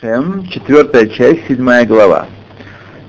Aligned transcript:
Шем, 0.00 0.48
четвертая 0.48 1.08
часть, 1.08 1.46
седьмая 1.46 1.84
глава. 1.84 2.26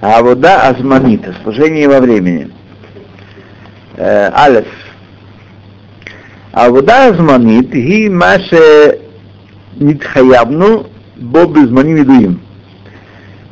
А 0.01 0.21
вода 0.21 0.67
азманита, 0.67 1.33
служение 1.41 1.87
во 1.87 2.01
времени. 2.01 2.51
Э, 3.95 4.29
Алеф. 4.33 4.67
А 6.51 6.69
вода 6.69 7.07
азманит, 7.07 7.69
ги 7.69 8.09
маше 8.09 8.99
нитхаябну, 9.77 10.87
бо 11.15 11.45
безманим 11.45 12.03
идуим. 12.03 12.41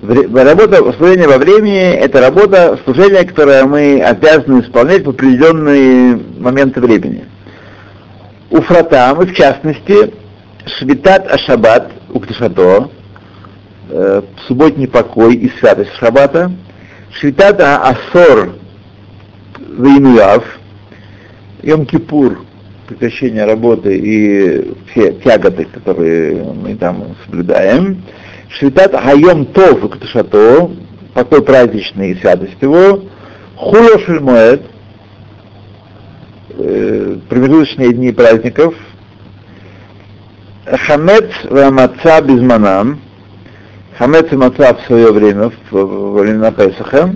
Работа 0.01 0.91
служения 0.97 1.29
во 1.29 1.37
времени– 1.37 1.93
это 1.93 2.19
работа 2.19 2.77
служения, 2.83 3.23
которое 3.23 3.63
мы 3.63 4.01
обязаны 4.01 4.59
исполнять 4.59 5.05
в 5.05 5.11
определенные 5.11 6.19
моменты 6.39 6.81
времени. 6.81 7.23
У 8.49 8.59
фратам, 8.59 9.21
и 9.21 9.27
в 9.27 9.33
частности, 9.33 10.13
швитат 10.65 11.31
ашабат 11.31 11.89
укташато, 12.09 12.89
э, 13.89 14.21
субботний 14.47 14.87
покой 14.87 15.35
и 15.35 15.49
святость 15.59 15.93
шаббата, 15.99 16.51
швитат 17.11 17.59
асор 17.59 18.55
вейнуяв, 19.77 20.43
Йом-Кипур, 21.61 22.45
прекращение 22.87 23.45
работы 23.45 23.97
и 23.97 24.73
все 24.91 25.13
тяготы, 25.13 25.65
которые 25.65 26.43
мы 26.53 26.75
там 26.75 27.15
соблюдаем, 27.25 28.03
Швитат 28.49 28.93
Хайом 28.95 29.45
Тов 29.45 29.89
Ктушато, 29.91 30.71
покой 31.13 31.43
праздничный 31.43 32.11
и 32.11 32.19
святость 32.19 32.57
его, 32.61 33.03
Хуло 33.55 33.99
Шельмоэд, 33.99 34.63
э, 36.57 37.17
промежуточные 37.29 37.93
дни 37.93 38.11
праздников, 38.11 38.73
Хамец 40.65 41.29
Вамаца 41.43 42.21
Безманам, 42.21 43.01
Хамец 43.99 44.31
и 44.31 44.35
Маца 44.37 44.73
в 44.75 44.87
свое 44.87 45.11
время, 45.11 45.51
во 45.71 46.21
времена 46.21 46.51
Песаха, 46.51 47.13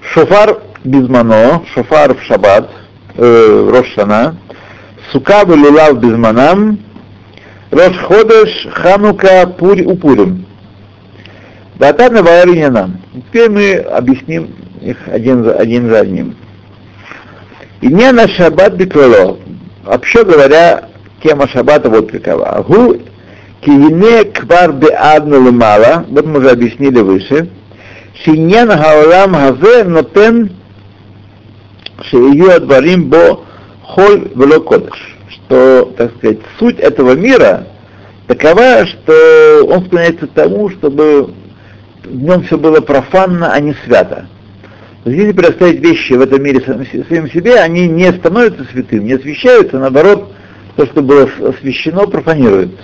Шофар 0.00 0.62
Безмано, 0.82 1.62
Шофар 1.74 2.14
в 2.14 2.22
Шаббат, 2.22 2.70
э, 3.16 3.70
Рошана, 3.70 4.34
Сука 5.12 5.44
Лулав 5.46 6.00
Безманам, 6.00 6.78
Рош 7.70 7.98
Ходеш, 7.98 8.66
Ханука, 8.72 9.46
Пури, 9.58 9.84
Упурим. 9.84 10.46
Датана 11.78 12.22
нам. 12.70 12.98
Теперь 13.12 13.50
мы 13.50 13.74
объясним 13.74 14.54
их 14.80 14.96
один 15.06 15.44
за, 15.44 15.52
один 15.56 15.90
за 15.90 16.00
одним. 16.00 16.34
И 17.82 17.88
не 17.88 18.10
на 18.10 18.26
шаббат 18.26 18.72
биквело. 18.72 19.38
Вообще 19.84 20.24
говоря, 20.24 20.88
тема 21.22 21.46
шаббата 21.46 21.90
вот 21.90 22.10
какова. 22.10 22.64
Гу 22.66 22.96
киине 23.64 24.24
квар 24.24 24.72
беадна 24.72 25.34
лемала, 25.34 26.04
вот 26.08 26.26
мы 26.26 26.38
уже 26.38 26.50
объяснили 26.50 27.00
выше, 27.00 27.48
шиньян 28.24 28.70
хаолам 28.70 29.34
хазе 29.34 29.84
нотен 29.84 30.52
шею 32.02 32.54
адварим 32.54 33.10
бо 33.10 33.44
холь 33.82 34.30
вело 34.34 34.60
кодыш 34.60 35.16
что, 35.50 35.92
так 35.96 36.12
сказать, 36.16 36.38
суть 36.58 36.78
этого 36.78 37.14
мира 37.14 37.66
такова, 38.26 38.86
что 38.86 39.66
он 39.68 39.86
склоняется 39.86 40.26
к 40.26 40.32
тому, 40.32 40.70
чтобы 40.70 41.34
в 42.04 42.22
нем 42.22 42.44
все 42.44 42.56
было 42.56 42.80
профанно, 42.80 43.52
а 43.52 43.60
не 43.60 43.74
свято. 43.84 44.26
Если 45.04 45.32
представить 45.32 45.80
вещи 45.80 46.12
в 46.12 46.20
этом 46.20 46.42
мире 46.42 46.60
своим 46.60 47.28
себе, 47.30 47.56
они 47.56 47.88
не 47.88 48.12
становятся 48.12 48.64
святым, 48.70 49.06
не 49.06 49.14
освещаются, 49.14 49.78
наоборот, 49.78 50.32
то, 50.76 50.86
что 50.86 51.02
было 51.02 51.28
освящено, 51.48 52.06
профанируется. 52.06 52.78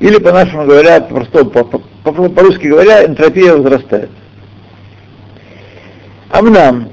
Или, 0.00 0.16
по-нашему 0.16 0.64
говоря, 0.64 1.00
просто 1.02 1.44
по-русски 1.44 2.66
говоря, 2.66 3.04
энтропия 3.04 3.54
возрастает. 3.54 4.08
Амнам, 6.30 6.88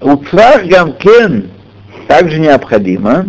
уцрах 0.00 0.64
гамкен 0.64 1.50
также 2.06 2.38
необходимо, 2.38 3.26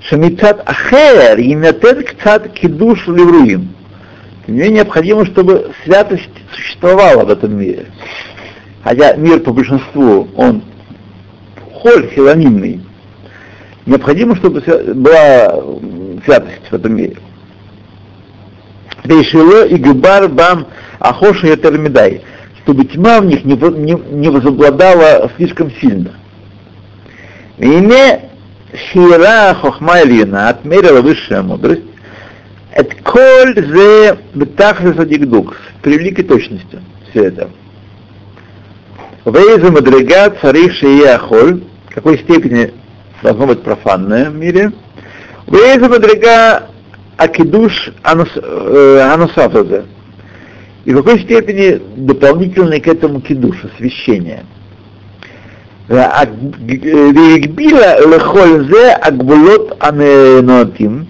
Шамицат 0.00 0.62
Ахер, 0.66 1.38
Инатен 1.38 2.02
Кцат 2.04 2.48
Кидуш 2.52 3.06
Левруим. 3.08 3.74
Мне 4.46 4.68
необходимо, 4.70 5.26
чтобы 5.26 5.72
святость 5.84 6.30
существовала 6.52 7.24
в 7.24 7.30
этом 7.30 7.58
мире. 7.58 7.86
Хотя 8.84 9.16
мир 9.16 9.40
по 9.40 9.52
большинству, 9.52 10.28
он 10.36 10.62
холь 11.72 12.08
хилонимный. 12.14 12.80
Необходимо, 13.84 14.36
чтобы 14.36 14.60
была 14.60 15.62
святость 16.24 16.70
в 16.70 16.74
этом 16.74 16.94
мире. 16.94 17.16
Решило 19.06 19.66
и 19.66 19.76
Губар 19.76 20.28
Бам 20.28 20.66
Ахоша 20.98 21.48
и 21.48 21.56
Термидай, 21.56 22.22
чтобы 22.62 22.84
тьма 22.84 23.20
в 23.20 23.26
них 23.26 23.44
не, 23.44 23.54
не, 23.54 23.92
не 23.94 24.28
возобладала 24.28 25.30
слишком 25.36 25.70
сильно. 25.80 26.12
И 27.58 27.68
не 27.68 28.20
Шира 28.92 29.54
Хохма 29.54 30.02
Ильина 30.02 30.48
отмерила 30.48 31.00
высшая 31.00 31.42
мудрость, 31.42 31.82
это 32.72 32.94
коль 33.02 33.54
зе 33.54 34.18
бетахлиса 34.34 35.06
дигдук, 35.06 35.56
с 35.56 35.82
превеликой 35.82 36.24
точностью 36.24 36.80
все 37.08 37.24
это. 37.24 37.48
Вейза 39.24 39.72
мадрига 39.72 40.34
царих 40.40 40.74
шия 40.74 41.18
холь, 41.18 41.62
в 41.90 41.94
какой 41.94 42.18
степени 42.18 42.74
должно 43.22 43.46
быть 43.46 43.62
профанное 43.62 44.30
в 44.30 44.34
мире. 44.34 44.72
Вейза 45.46 45.88
мадрига 45.88 46.68
Акидуш 47.16 47.92
анус, 48.02 48.28
э, 48.36 49.10
Анусафазе. 49.12 49.84
И 50.84 50.92
в 50.92 50.98
какой 50.98 51.20
степени 51.20 51.80
дополнительный 51.96 52.80
к 52.80 52.86
этому 52.86 53.20
кидуш, 53.20 53.64
освящение. 53.64 54.44
Э, 55.88 56.26
Вигбила 56.58 57.96
э, 57.96 58.06
лехользе 58.06 58.90
акбулот 58.92 59.76
аненотим 59.80 61.06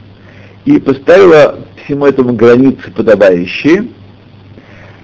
и 0.65 0.79
поставила 0.79 1.59
всему 1.85 2.07
этому 2.07 2.35
границы 2.35 2.91
подобающие. 2.91 3.87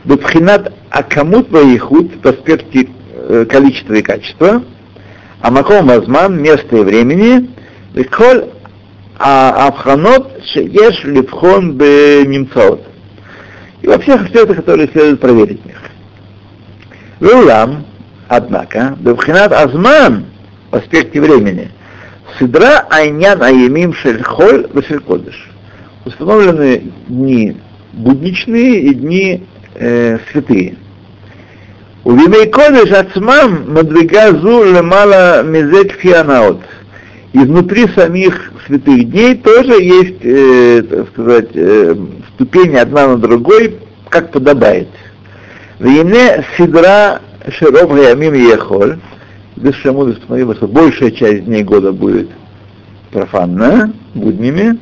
Бабхинат 0.04 0.72
акамут 0.90 1.50
ваихут 1.50 2.12
в 2.22 2.28
аспекте 2.28 2.88
э, 3.14 3.46
количества 3.48 3.94
и 3.94 4.02
качества. 4.02 4.62
Амаком 5.40 5.86
вазман, 5.86 6.40
место 6.40 6.76
и 6.76 6.82
времени. 6.82 7.50
Лехоль 7.94 8.51
Авханот 9.22 10.44
Шееш 10.52 11.04
Левхон 11.04 11.72
Бемимцаот. 11.72 12.82
И 13.82 13.86
во 13.86 13.98
всех 13.98 14.22
аспектах, 14.22 14.56
которые 14.56 14.88
следует 14.88 15.20
проверить 15.20 15.62
в 15.62 15.66
них. 15.66 15.80
Веулам, 17.20 17.84
Однако, 18.34 18.96
Бевхинат 18.98 19.52
Азман 19.52 20.24
в 20.70 20.76
аспекте 20.76 21.20
времени, 21.20 21.70
Сидра 22.38 22.86
Айнян 22.88 23.42
Аемим 23.42 23.92
Шельхоль 23.92 24.68
Вешелькодыш. 24.72 25.50
Установлены 26.06 26.92
дни 27.08 27.58
будничные 27.92 28.80
и 28.80 28.94
дни 28.94 29.46
э, 29.74 30.18
святые. 30.30 30.76
У 32.04 32.12
Вимей 32.12 32.48
Кодыш 32.48 32.90
Ацмам 32.90 33.70
Мадвигазу 33.70 34.64
Лемала 34.64 35.42
Мезек 35.42 35.92
Фианаот. 36.00 36.62
И 37.32 37.38
внутри 37.38 37.88
самих 37.88 38.52
святых 38.66 39.10
дней 39.10 39.36
тоже 39.36 39.82
есть, 39.82 40.20
э, 40.22 40.82
так 40.82 41.08
сказать, 41.08 41.48
э, 41.54 41.96
ступени 42.34 42.76
одна 42.76 43.08
на 43.08 43.16
другой, 43.16 43.78
как 44.10 44.32
подобает. 44.32 44.88
Вине 45.78 46.44
Сидра 46.56 47.22
Широв 47.48 47.94
Гаямим 47.94 48.34
Ехоль, 48.34 48.98
высшая 49.56 49.92
мудрость 49.92 50.18
установила, 50.20 50.54
что 50.54 50.68
большая 50.68 51.10
часть 51.10 51.46
дней 51.46 51.62
года 51.62 51.92
будет 51.92 52.28
профанна, 53.10 53.92
буднями, 54.14 54.78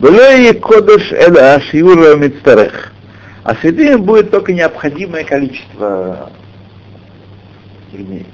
Велей 0.00 0.54
Кодыш 0.54 1.12
Эла 1.12 1.60
Шиура 1.70 2.16
Мицтарех. 2.16 2.92
А 3.44 3.54
святым 3.56 4.02
будет 4.02 4.32
только 4.32 4.52
необходимое 4.52 5.22
количество 5.22 6.30
дней. 7.92 8.26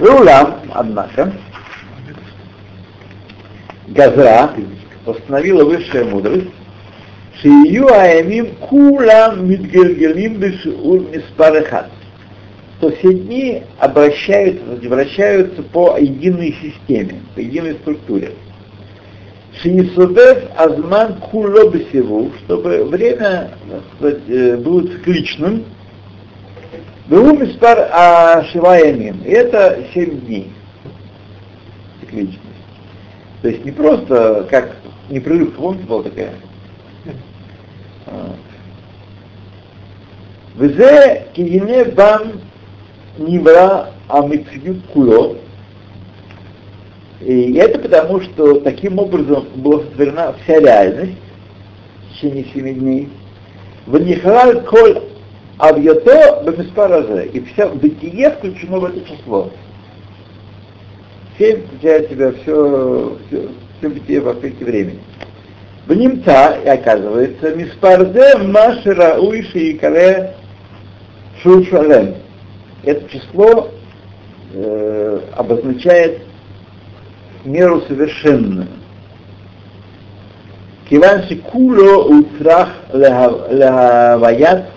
Пеулам, 0.00 0.60
однако, 0.72 1.30
Газра 3.88 4.50
постановила 5.04 5.64
высшая 5.64 6.04
мудрость, 6.04 6.48
что 7.38 7.48
ее 7.48 7.86
аямим 7.86 8.54
кулам 8.56 9.46
мидгергелим 9.46 10.36
бешур 10.36 11.02
миспарехат. 11.10 11.90
То 12.80 12.90
все 12.92 13.12
дни 13.12 13.62
обращаются, 13.78 14.64
возвращаются 14.64 15.62
по 15.64 15.98
единой 15.98 16.56
системе, 16.62 17.20
по 17.34 17.40
единой 17.40 17.74
структуре. 17.74 18.32
Шинисудев 19.60 20.44
азман 20.56 21.16
кулобсеву, 21.16 22.32
чтобы 22.44 22.84
время 22.84 23.50
сказать, 23.98 24.22
э, 24.28 24.56
было 24.56 24.80
цикличным, 24.80 25.64
Беумистар 27.10 27.90
Ашиваемин. 27.92 29.22
И 29.24 29.30
это 29.30 29.84
семь 29.92 30.20
дней 30.20 30.52
цикличность. 32.00 32.38
То 33.42 33.48
есть 33.48 33.64
не 33.64 33.72
просто 33.72 34.46
как 34.48 34.76
непрерыв, 35.08 35.56
помните, 35.56 35.86
была 35.86 36.04
такая? 36.04 36.34
Взе 40.54 41.26
кигине 41.32 41.84
бам 41.86 42.32
нибра 43.18 43.90
амитсию 44.06 44.80
куло. 44.92 45.36
И 47.20 47.54
это 47.54 47.80
потому, 47.80 48.20
что 48.20 48.60
таким 48.60 49.00
образом 49.00 49.46
была 49.56 49.80
сотворена 49.80 50.34
вся 50.44 50.60
реальность 50.60 51.18
в 52.08 52.14
течение 52.14 52.44
семи 52.54 52.74
дней. 52.74 53.08
В 53.86 53.98
Нихраль 53.98 54.62
коль 54.64 55.09
авьято 55.60 56.42
бамиспаразе. 56.44 57.26
И 57.26 57.40
все 57.44 57.68
бытие 57.68 58.30
включено 58.30 58.80
в 58.80 58.84
это 58.86 59.00
число. 59.02 59.50
Семь 61.38 61.66
включает 61.66 62.08
в 62.08 62.10
себя 62.12 62.32
все, 62.32 63.18
все, 63.28 63.48
все 63.78 63.88
бытие 63.88 64.20
в 64.20 64.28
аспекте 64.28 64.64
времени. 64.64 65.00
В 65.86 65.94
немца, 65.94 66.58
и 66.64 66.68
оказывается, 66.68 67.54
миспарзе 67.54 68.38
машера 68.38 69.18
уиши 69.18 69.58
и 69.58 69.78
кале 69.78 70.34
шушалем. 71.42 72.16
Это 72.84 73.08
число 73.10 73.70
э, 74.52 75.20
обозначает 75.36 76.22
меру 77.44 77.82
совершенную. 77.82 78.66
Киван 80.88 81.22
куло 81.50 82.04
утрах 82.04 82.68
лехаваят 82.92 84.70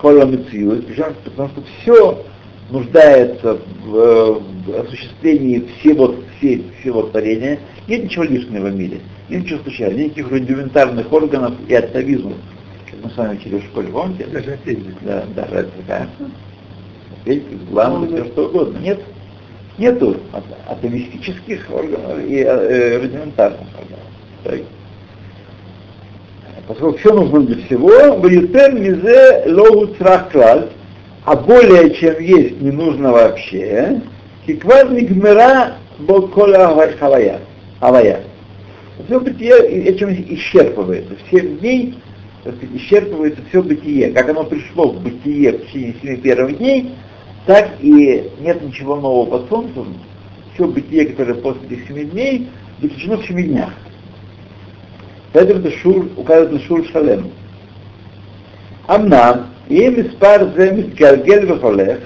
кола 0.00 0.24
мециют, 0.24 0.86
потому 1.24 1.48
что 1.50 1.62
все 1.80 2.24
нуждается 2.70 3.58
в, 3.84 4.40
в 4.66 4.80
осуществлении 4.80 5.66
всего, 5.78 6.14
все, 6.38 6.62
всего 6.80 7.02
творения. 7.02 7.58
Нет 7.88 8.04
ничего 8.04 8.24
лишнего 8.24 8.68
в 8.68 8.74
мире, 8.76 9.00
нет 9.28 9.42
ничего 9.42 9.60
случайного, 9.62 9.98
нет 9.98 10.06
никаких 10.16 10.30
рудиментарных 10.30 11.12
органов 11.12 11.54
и 11.68 11.74
атовизмов. 11.74 12.34
Как 12.90 13.04
мы 13.04 13.10
с 13.10 13.16
вами 13.16 13.36
учили 13.36 13.58
в 13.58 13.64
школе, 13.64 13.88
помните? 13.88 14.26
Даже 14.26 14.58
Да, 15.02 15.24
даже 15.34 15.68
такая. 15.76 16.08
Главное, 17.70 18.08
все 18.08 18.32
что 18.32 18.46
угодно. 18.46 18.78
Нет, 18.78 19.00
нету 19.78 20.16
атомистических 20.66 21.68
органов 21.70 22.18
и 22.26 22.36
э, 22.36 22.98
рудиментарных 22.98 23.60
органов. 23.60 24.00
Так. 24.44 24.60
Поскольку 26.66 26.98
все 26.98 27.12
нужно 27.12 27.40
для 27.40 27.64
всего, 27.64 28.18
бьютен 28.18 28.82
мизе 28.82 29.44
логу 29.46 29.88
трахклаль, 29.88 30.68
а 31.24 31.36
более 31.36 31.94
чем 31.94 32.20
есть 32.20 32.60
не 32.60 32.70
нужно 32.70 33.12
вообще, 33.12 34.00
киквар 34.46 34.90
нигмера 34.90 35.74
бокола 35.98 36.90
хавая. 36.98 37.40
Хавая. 37.80 38.22
Все 39.06 39.20
бытие 39.20 39.58
этим 39.84 40.10
исчерпывается. 40.10 41.14
В 41.30 41.58
дней 41.60 41.94
так 42.44 42.54
сказать, 42.56 42.76
исчерпывается 42.76 43.40
все 43.48 43.62
бытие. 43.62 44.12
Как 44.12 44.28
оно 44.28 44.44
пришло 44.44 44.92
в 44.92 45.02
бытие 45.02 45.52
в 45.52 45.66
течение 45.66 45.94
семи 46.00 46.16
первых 46.16 46.58
дней, 46.58 46.90
так 47.46 47.70
и 47.80 48.30
нет 48.40 48.62
ничего 48.62 48.96
нового 48.96 49.38
под 49.38 49.48
солнцем. 49.48 49.94
Все 50.54 50.66
бытие, 50.66 51.06
которое 51.06 51.34
после 51.34 51.62
этих 51.68 51.88
семи 51.88 52.04
дней, 52.04 52.48
заключено 52.80 53.18
в 53.18 53.26
семи 53.26 53.44
днях. 53.44 53.72
Это 55.32 55.54
Седр 55.54 55.72
Шур 55.78 56.08
указывает 56.16 56.52
на 56.52 56.60
Шур 56.60 56.84
Шалем. 56.92 57.30
Амнам, 58.86 59.46
и 59.68 59.86
Миспар 59.88 60.52
Земис 60.56 60.92
Гаргель 60.96 61.46
Вахолех, 61.46 62.00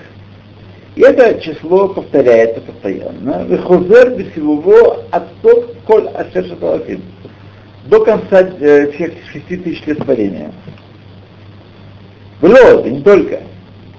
и 0.97 1.01
это 1.01 1.41
число 1.41 1.89
повторяется 1.89 2.61
постоянно. 2.61 3.45
Вехузер 3.49 4.11
бисилуво 4.11 4.99
отток 5.11 5.75
коль 5.87 6.09
ашер 6.09 6.45
шаталафим. 6.45 7.03
До 7.87 8.05
конца 8.05 8.45
всех 8.93 9.13
шести 9.33 9.57
тысяч 9.57 9.87
лет 9.87 9.99
творения. 9.99 10.53
Вло, 12.41 12.83
да 12.83 12.91
не 12.91 13.01
только. 13.01 13.41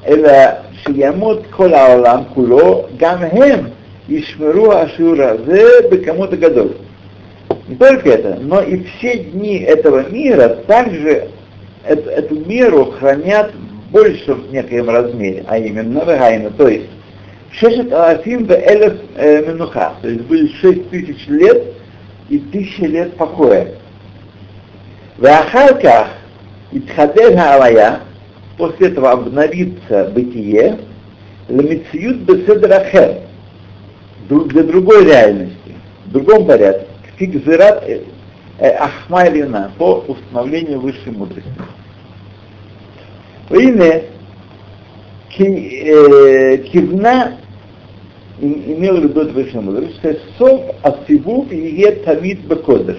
Это 0.04 0.64
шиямот 0.86 1.48
коль 1.48 1.74
аолам 1.74 2.26
куло 2.26 2.88
гамхем 3.00 3.72
ишмеру 4.08 4.70
ашиура 4.70 5.38
зе 5.46 5.90
бекамот 5.90 6.32
гадоль. 6.38 6.76
Не 7.68 7.76
только 7.76 8.10
это, 8.10 8.38
но 8.42 8.62
и 8.62 8.84
все 8.84 9.18
дни 9.18 9.58
этого 9.60 10.08
мира 10.10 10.50
также 10.68 11.30
эту, 11.84 12.10
эту 12.10 12.36
меру 12.46 12.92
хранят 12.92 13.52
в 13.92 14.52
некоем 14.52 14.90
размере, 14.90 15.46
а 15.48 15.58
именно 15.58 16.00
вегайна, 16.00 16.50
то 16.52 16.68
есть 16.68 16.90
шешет 17.52 17.94
алафим 17.94 18.46
в 18.46 18.52
элеф 18.52 19.00
минуха, 19.48 19.94
то 20.02 20.10
есть 20.10 20.22
будет 20.24 20.52
шесть 20.56 20.90
тысяч 20.90 21.26
лет 21.28 21.64
и 22.30 22.40
тысяча 22.40 22.86
лет 22.86 23.16
покоя. 23.16 23.70
Вахалках 25.18 26.10
Итхадер 26.74 27.40
Алая, 27.40 28.02
после 28.58 28.88
этого 28.88 29.12
обновится 29.12 30.12
бытие, 30.14 30.78
ламициют 31.48 32.18
беседрахер, 32.18 33.22
для 34.28 34.64
другой 34.64 35.06
реальности, 35.06 35.76
в 36.06 36.12
другом 36.12 36.46
порядке, 36.46 36.88
фигзират 37.18 37.84
ахмайлина, 38.60 39.72
по 39.78 40.04
установлению 40.08 40.80
высшей 40.80 41.12
мудрости. 41.12 41.52
Ине 43.50 44.04
кивна 46.72 47.38
имел 48.40 48.98
в 48.98 49.04
виду 49.04 49.30
высшей 49.34 49.62
мудрости, 49.62 50.00
что 50.00 50.18
сов 50.38 50.62
асивук 50.84 51.52
и 51.52 51.86
тамид 52.06 52.40
бекодыш, 52.42 52.98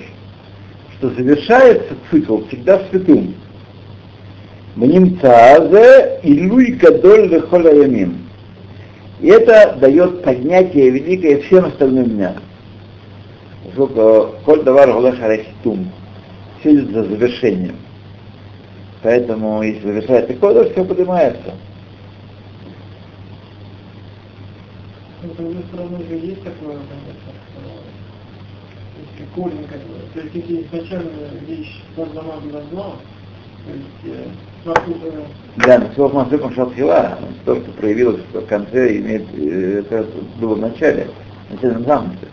что 0.99 1.11
завершается 1.11 1.95
цикл 2.11 2.39
всегда 2.49 2.83
святым. 2.91 3.35
Мнимцаазе 4.77 6.21
илуй 6.23 6.73
гадоль 6.73 7.29
вехоля 7.29 7.73
ямин. 7.73 8.19
И 9.21 9.29
это 9.29 9.77
дает 9.81 10.23
поднятие 10.23 10.91
великое 10.91 11.41
всем 11.41 11.65
остальным 11.65 12.11
дням. 12.11 12.35
Поскольку 13.67 14.37
коль 14.45 14.63
давар 14.63 14.93
голех 14.93 15.21
арахитум, 15.21 15.91
все 16.61 16.75
идет 16.75 16.91
за 16.93 17.05
завершением. 17.05 17.77
Поэтому, 19.03 19.63
если 19.63 19.83
завершается 19.83 20.35
кодер, 20.35 20.71
все 20.73 20.85
поднимается. 20.85 21.55
есть 25.23 26.43
такое, 26.43 26.77
если 28.99 29.31
корень, 29.35 29.67
как 29.69 29.81
бы, 29.81 29.95
то 30.15 30.21
есть 30.21 30.35
если 30.35 30.63
изначально 30.63 31.11
вещь 31.47 31.83
была 31.97 32.07
зла, 32.71 32.93
то 33.65 33.73
есть 33.73 34.17
э, 34.17 34.29
да, 35.57 35.79
но 35.79 35.93
слово 35.95 36.25
Масыком 36.25 36.53
Шатхила, 36.55 37.19
то, 37.45 37.57
что 37.57 37.71
проявилось 37.73 38.21
в 38.33 38.47
конце, 38.47 38.97
имеет, 38.97 39.27
это 39.35 40.07
было 40.41 40.55
в 40.55 40.61
начале, 40.61 41.09
начальном 41.51 41.85
замысле 41.85 42.29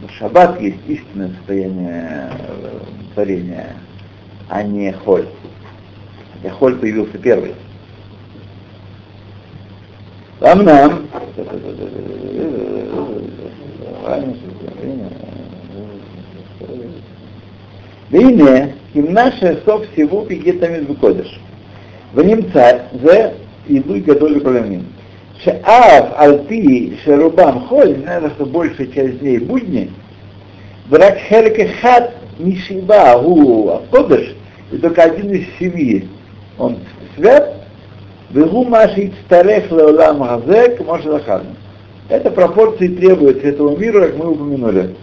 в 0.00 0.10
шаббат 0.18 0.60
есть 0.60 0.78
истинное 0.86 1.30
состояние 1.30 2.30
э, 2.30 2.80
творения, 3.14 3.76
а 4.48 4.62
не 4.62 4.92
холь. 4.92 5.26
Хотя 6.34 6.54
холь 6.54 6.76
появился 6.76 7.18
первый. 7.18 7.54
Там 10.38 10.64
нам 10.64 11.08
да 18.10 18.18
имя, 18.18 18.74
им 18.94 19.12
наше 19.12 19.60
со 19.64 19.78
всего 19.80 20.24
пигетами 20.24 20.84
выходишь. 20.84 21.40
В 22.12 22.22
нем 22.22 22.50
царь, 22.52 22.82
за 22.92 23.34
иду 23.66 23.94
и 23.96 24.00
гадоль 24.00 24.38
управлением. 24.38 24.86
Шаав 25.44 26.14
Алпи 26.16 26.98
Шарубам 27.04 27.66
Холь, 27.66 27.98
наверное, 27.98 28.30
что 28.30 28.46
большая 28.46 28.88
часть 28.88 29.20
дней 29.20 29.38
будни, 29.38 29.90
Брак 30.86 31.18
херке 31.28 31.68
хат 31.80 32.12
Нишиба 32.38 33.20
Гу 33.22 33.82
Кодыш, 33.90 34.34
и 34.72 34.78
только 34.78 35.02
один 35.04 35.30
из 35.32 35.46
семи 35.58 36.08
он 36.58 36.78
свят, 37.14 37.54
Вегу 38.30 38.64
Маши 38.64 39.12
Старех 39.26 39.70
Леолам 39.70 40.22
Газек 40.22 40.84
Моше 40.84 41.20
Это 42.08 42.30
пропорции 42.30 42.88
требуют, 42.88 43.44
этого 43.44 43.76
мира, 43.76 44.08
как 44.08 44.16
мы 44.16 44.32
упомянули. 44.32 44.96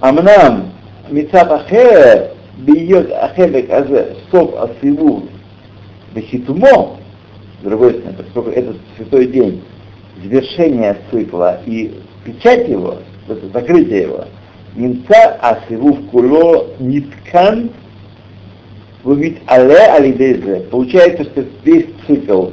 Амнам 0.00 0.72
Мицат 1.08 1.50
Ахе 1.50 2.30
Бьет 2.58 3.10
Ахелек 3.12 3.70
Азе 3.70 4.16
Сов 4.30 4.54
Асиву 4.60 5.24
Бехитумо 6.14 6.99
с 7.60 7.64
другой 7.64 7.94
стороны, 7.94 8.16
поскольку 8.18 8.50
этот 8.50 8.76
святой 8.96 9.26
день, 9.26 9.62
завершение 10.22 10.96
цикла 11.10 11.60
и 11.66 11.94
печать 12.24 12.68
его, 12.68 12.98
закрытие 13.52 14.02
его, 14.02 14.24
немца 14.74 15.38
асиву 15.40 15.94
в 15.94 16.10
куло 16.10 16.68
ниткан 16.78 17.70
ведь 19.04 19.38
але 19.46 19.86
алидезе. 19.86 20.66
Получается, 20.70 21.24
что 21.24 21.44
весь 21.64 21.86
цикл 22.06 22.48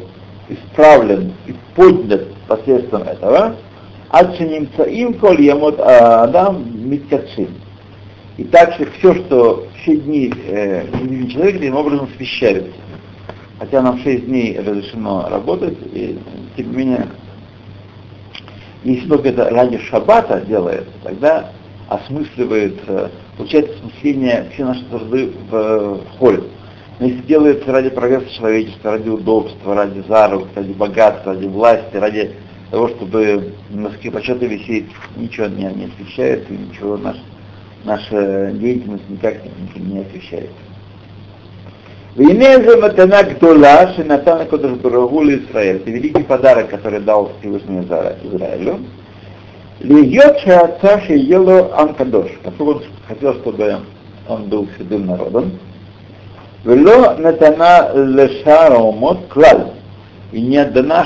исправлен 0.50 1.34
и 1.46 1.54
поднят 1.76 2.34
посредством 2.48 3.04
этого. 3.04 3.56
Ачиним 4.10 4.70
им 4.88 5.14
коль 5.16 5.42
ямот 5.42 5.80
адам 5.80 6.64
миткачим. 6.74 7.50
И 8.38 8.44
так 8.46 8.74
что 8.74 8.86
все, 8.98 9.16
что 9.16 9.68
все 9.82 9.98
дни 9.98 10.32
э, 10.48 10.86
человека 11.30 11.60
таким 11.60 11.76
образом 11.76 12.08
освещаются. 12.14 12.72
Хотя 13.60 13.82
нам 13.82 14.00
6 14.00 14.26
дней 14.26 14.60
разрешено 14.60 15.28
работать, 15.30 15.78
и, 15.94 16.18
тем 16.56 16.72
не 16.72 16.78
менее, 16.78 17.08
если 18.84 19.08
только 19.08 19.30
это 19.30 19.50
ради 19.50 19.78
шаббата 19.80 20.42
делается, 20.42 20.92
тогда 21.04 21.52
осмысливается, 21.90 23.12
получается 23.38 23.74
осмысление 23.76 24.50
все 24.54 24.66
наши 24.66 24.84
труды 24.86 25.32
в, 25.50 25.96
в 25.96 26.10
холе. 26.20 26.44
Но 27.00 27.06
если 27.06 27.22
делается 27.22 27.72
ради 27.72 27.90
прогресса 27.90 28.30
человечества, 28.34 28.92
ради 28.92 29.10
удобства, 29.10 29.76
ради 29.76 30.04
заработка, 30.08 30.62
ради 30.62 30.74
богатства, 30.74 31.34
ради 31.34 31.46
власти, 31.46 31.96
ради 31.96 32.32
того, 32.72 32.90
чтобы 32.90 33.54
на 33.70 33.90
почета 33.90 34.46
висеть, 34.46 34.88
ничего 35.16 35.48
не, 35.48 35.66
не 35.74 35.86
освещается, 35.86 36.52
ничего 36.52 36.98
наш, 36.98 37.18
наша 37.84 38.52
деятельность 38.52 39.08
никак 39.10 39.38
не, 39.76 39.82
не 39.82 40.00
освещается. 40.00 40.56
Войне 42.18 42.64
же 42.64 42.78
матана 42.78 43.22
гдола, 43.24 43.94
шинатана 43.96 44.46
кодыш 44.46 44.72
барагу 44.80 45.22
Израиль. 45.24 45.76
Это 45.76 45.92
великий 45.92 46.24
подарок, 46.24 46.72
который 46.72 47.00
дал 47.00 47.32
Всевышний 47.40 47.82
Израилю. 47.82 48.80
Льет 49.82 50.40
шаца 50.40 51.00
шиело 51.02 51.70
амкадош. 51.78 52.32
Поскольку 52.44 52.72
он 52.72 52.84
хотел, 53.08 53.36
чтобы 53.36 53.82
он 54.28 54.46
был 54.46 54.68
святым 54.76 55.06
народом. 55.06 55.60
Вело 56.66 57.14
натана 57.20 57.92
лешара 57.94 58.80
умот 58.80 59.28
клаль. 59.30 59.74
И 60.32 60.42
не 60.42 60.58
отдана, 60.58 61.06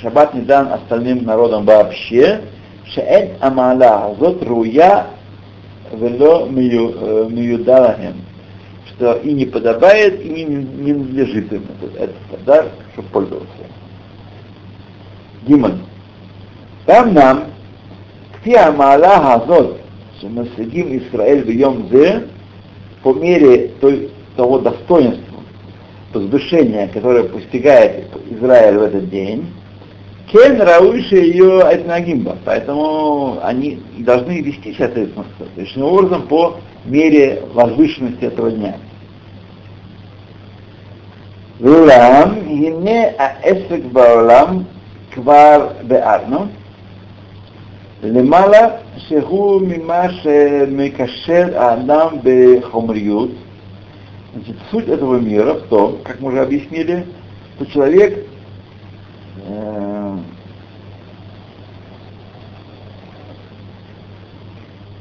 шаббат 0.00 0.32
не 0.32 0.40
дан 0.40 0.72
остальным 0.72 1.24
народам 1.24 1.66
вообще. 1.66 2.40
Шеэн 2.86 3.32
амала 3.40 4.06
азот 4.06 4.42
руя 4.44 5.08
вело 5.92 6.46
миюдалахем 6.46 8.31
что 9.02 9.14
и 9.14 9.32
не 9.32 9.46
подобает, 9.46 10.24
и 10.24 10.28
не, 10.28 10.44
не 10.44 10.92
надлежит 10.92 11.50
ему 11.50 11.64
этот 11.98 12.16
подарок, 12.30 12.70
чтобы 12.92 13.08
пользоваться. 13.08 13.48
Гимон. 15.44 15.80
Там 16.86 17.12
нам, 17.12 17.44
кфи 18.38 18.54
амала 18.54 19.40
хазот, 19.40 19.80
шамасагим 20.20 20.98
Исраэль 20.98 21.42
в 21.42 21.50
йом 21.50 21.88
зе, 21.90 22.28
по 23.02 23.12
мере 23.12 23.72
той, 23.80 24.10
того 24.36 24.60
достоинства, 24.60 25.40
возвышения, 26.14 26.86
которое 26.86 27.24
постигает 27.24 28.06
Израиль 28.30 28.78
в 28.78 28.82
этот 28.82 29.10
день, 29.10 29.48
Кен 30.30 30.60
Рауиши 30.60 31.16
ее 31.16 31.60
Этнагимба. 31.72 32.38
Поэтому 32.44 33.40
они 33.42 33.80
должны 33.98 34.40
вести 34.40 34.74
себя, 34.74 34.86
соответственно, 34.86 35.26
есть, 35.56 35.76
образом 35.76 36.22
по 36.28 36.58
мере 36.84 37.42
возвышенности 37.52 38.24
этого 38.24 38.52
дня. 38.52 38.76
ואולם, 41.61 42.29
הנה 42.45 43.01
העסק 43.17 43.79
בעולם 43.91 44.63
כבר 45.11 45.67
ביארנו, 45.87 46.45
למעלה 48.03 48.67
שהוא 48.97 49.61
ממה 49.61 50.03
שמקשר 50.09 51.59
האדם 51.59 52.07
בחומריות. 52.23 53.29
Значит, 54.35 54.55
суть 54.69 54.87
этого 54.87 55.15
мира 55.15 55.55
в 55.55 55.63
том, 55.63 55.97
как 56.03 56.19
мы 56.21 56.29
уже 56.29 56.41
объяснили, 56.41 57.07
что 57.55 57.65
человек 57.65 58.27
э, 59.47 60.17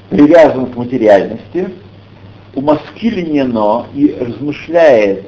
привязан 0.08 0.72
к 0.72 0.76
материальности, 0.76 1.68
умаскиленено 2.54 3.86
и 3.94 4.16
размышляет, 4.18 5.26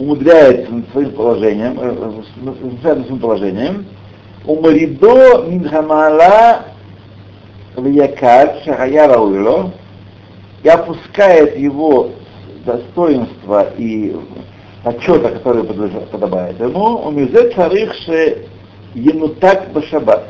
умудряется 0.00 0.72
над 0.72 0.90
своим 0.90 1.10
положением, 1.12 1.78
э, 1.78 1.88
размышляет 1.88 2.98
над 2.98 3.06
своим 3.06 3.20
положением, 3.20 3.86
умаридо 4.46 5.44
минхамала 5.46 6.64
виякар 7.76 8.62
шахаяра 8.64 9.18
уйло, 9.18 9.72
и 10.62 10.68
опускает 10.68 11.58
его 11.58 12.12
достоинство 12.64 13.68
и 13.76 14.16
почета, 14.82 15.30
который 15.30 15.64
подобает 15.64 16.58
ему, 16.58 17.06
умизе 17.06 17.50
царих 17.50 17.94
ше 17.94 18.46
енутак 18.94 19.70
башабат. 19.72 20.28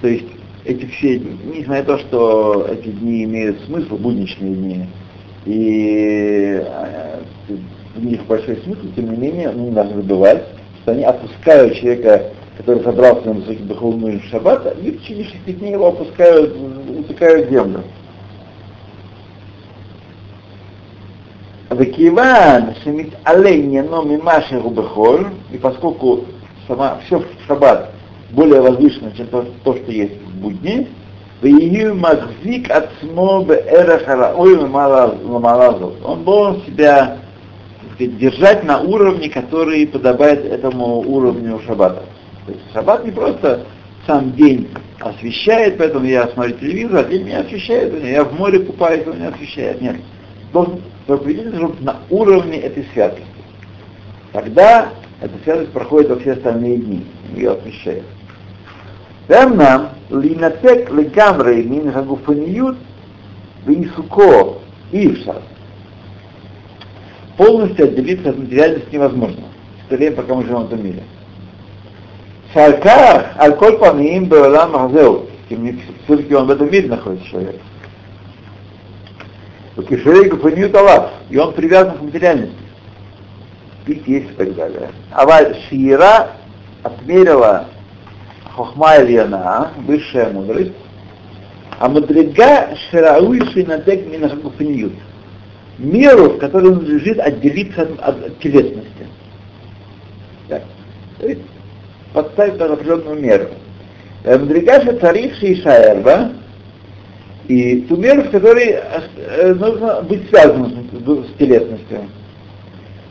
То 0.00 0.08
есть 0.08 0.26
эти 0.64 0.86
все 0.86 1.18
дни, 1.18 1.58
несмотря 1.58 1.82
на 1.82 1.84
то, 1.84 1.98
что 1.98 2.68
эти 2.70 2.88
дни 2.88 3.24
имеют 3.24 3.60
смысл, 3.62 3.96
будничные 3.96 4.54
дни, 4.54 4.86
и 5.44 6.62
у 7.98 8.02
них 8.02 8.24
большой 8.26 8.56
смысл, 8.58 8.86
тем 8.94 9.10
не 9.10 9.16
менее, 9.16 9.50
ну, 9.50 9.64
не 9.64 9.70
надо 9.70 9.94
забывать, 9.94 10.44
что 10.82 10.92
они 10.92 11.04
опускают 11.04 11.74
человека, 11.74 12.32
который 12.56 12.82
собрался 12.82 13.26
на 13.26 13.34
высокий 13.34 13.64
духовную 13.64 14.20
шаббата, 14.30 14.70
и 14.70 14.90
в 14.90 15.00
течение 15.00 15.24
шести 15.24 15.52
дней 15.52 15.72
его 15.72 15.88
опускают, 15.88 16.56
утыкают 16.98 17.48
в 17.48 17.50
землю. 17.50 17.82
Векиван 21.70 22.74
шемит 22.82 23.14
оленя, 23.24 23.82
но 23.82 24.02
мимаши 24.02 24.58
рубехоль, 24.58 25.26
и 25.52 25.58
поскольку 25.58 26.24
сама, 26.66 26.98
все 27.06 27.18
в 27.18 27.26
шаббат 27.46 27.90
более 28.30 28.60
возвышено, 28.60 29.10
чем 29.12 29.26
то, 29.28 29.46
то 29.64 29.74
что 29.74 29.90
есть 29.90 30.14
в 30.22 30.40
будни, 30.40 30.88
Вею 31.40 31.94
магзик 31.94 32.68
от 32.68 32.90
смобе 33.00 33.64
эрахара, 33.70 34.34
ой, 34.36 34.58
Он 34.58 36.24
должен 36.24 36.62
себя 36.66 37.18
сказать, 37.98 38.18
держать 38.18 38.64
на 38.64 38.80
уровне, 38.80 39.28
который 39.28 39.86
подобает 39.86 40.44
этому 40.44 41.00
уровню 41.00 41.60
шаббата. 41.66 42.04
То 42.46 42.52
есть 42.52 42.64
шаббат 42.72 43.04
не 43.04 43.10
просто 43.10 43.66
сам 44.06 44.32
день 44.32 44.68
освещает, 45.00 45.78
поэтому 45.78 46.06
я 46.06 46.28
смотрю 46.28 46.56
телевизор, 46.58 46.98
а 47.00 47.04
день 47.04 47.24
меня 47.24 47.40
освещает, 47.40 48.02
я 48.04 48.24
в 48.24 48.32
море 48.38 48.60
купаюсь, 48.60 49.06
он 49.06 49.18
меня 49.18 49.28
освещает. 49.28 49.80
Нет. 49.80 49.96
Должен 50.52 50.80
проповедитель 51.06 51.50
должен 51.50 51.76
на 51.80 51.96
уровне 52.10 52.58
этой 52.58 52.86
святости. 52.92 53.24
Тогда 54.32 54.90
эта 55.20 55.32
святость 55.44 55.72
проходит 55.72 56.10
во 56.10 56.16
все 56.16 56.32
остальные 56.32 56.78
дни, 56.78 57.06
ее 57.34 57.52
освещает. 57.52 58.04
Темна 59.26 59.90
линатек 60.10 60.90
легамрей 60.90 61.64
мин 61.64 61.90
гагуфаниют 61.90 62.78
висуко 63.66 64.58
ившас. 64.92 65.42
Полностью 67.38 67.84
отделиться 67.84 68.30
от 68.30 68.38
материальности 68.38 68.88
невозможно. 68.92 69.44
В 69.86 69.88
то 69.88 69.96
время, 69.96 70.16
пока 70.16 70.34
мы 70.34 70.42
живем 70.42 70.64
в 70.64 70.66
этом 70.66 70.84
мире. 70.84 71.04
Шарках, 72.52 73.26
аль-коль 73.38 73.78
памим 73.78 74.24
беолам 74.24 74.72
махзеу. 74.72 75.26
Все-таки 76.04 76.34
он 76.34 76.46
в 76.48 76.50
этом 76.50 76.70
мире 76.70 76.88
находится, 76.88 77.28
человек. 77.28 77.60
Кишерей 79.88 80.28
гуфанию 80.28 80.68
талав. 80.68 81.12
И 81.30 81.38
он 81.38 81.52
привязан 81.52 81.96
к 81.96 82.02
материальности. 82.02 82.56
Пить, 83.86 84.02
есть 84.08 84.30
и 84.32 84.34
так 84.34 84.54
далее. 84.56 84.90
А 85.12 85.54
Шиира 85.68 86.30
отмерила 86.82 87.66
хохма 88.52 88.96
ильяна, 88.96 89.70
высшая 89.86 90.30
мудрость, 90.30 90.72
а 91.78 91.88
мудрега 91.88 92.76
ширауи 92.90 93.40
шинатек 93.52 94.08
минахагуфниют. 94.08 94.94
Меру, 95.78 96.30
в 96.30 96.38
которой 96.38 96.72
он 96.72 96.84
лежит 96.84 97.20
отделиться 97.20 97.82
от, 97.82 98.00
от 98.00 98.38
телесности. 98.40 99.06
Так. 100.48 100.62
Подставить 102.12 102.58
под 102.58 102.70
определенную 102.72 103.20
меру. 103.20 103.48
Мудрега 104.24 104.98
царих 104.98 105.36
шишаерба, 105.36 106.32
и 107.46 107.82
ту 107.82 107.96
меру, 107.96 108.22
в 108.22 108.30
которой 108.30 108.76
э, 108.76 109.54
нужно 109.54 110.02
быть 110.02 110.28
связанным 110.28 110.88
с, 110.92 111.38
телесностью. 111.38 112.08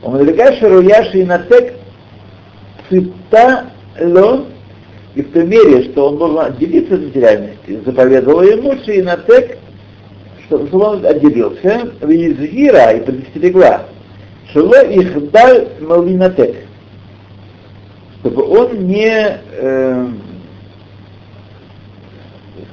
У 0.04 0.12
Мудрега 0.12 0.54
шируя 0.58 1.04
шинатек 1.12 1.74
цитта 2.90 3.68
ло 4.00 4.46
и 5.16 5.24
в 5.24 5.32
той 5.32 5.46
мере, 5.46 5.84
что 5.86 6.10
он 6.10 6.18
должен 6.18 6.40
отделиться 6.40 6.94
от 6.94 7.02
материальности, 7.02 7.82
заповедовал 7.84 8.44
ему 8.44 8.78
Шейнатек, 8.86 9.58
чтобы 10.48 10.80
он 10.80 11.06
отделился, 11.06 11.92
в 12.02 12.10
Изгира 12.10 12.92
и 12.94 13.02
предостерегла, 13.02 13.86
Шело 14.54 14.82
их 14.82 15.32
даль 15.32 15.68
Малинатек, 15.82 16.56
чтобы 18.20 18.44
он 18.44 18.88
не, 18.88 19.40
э, 19.52 20.08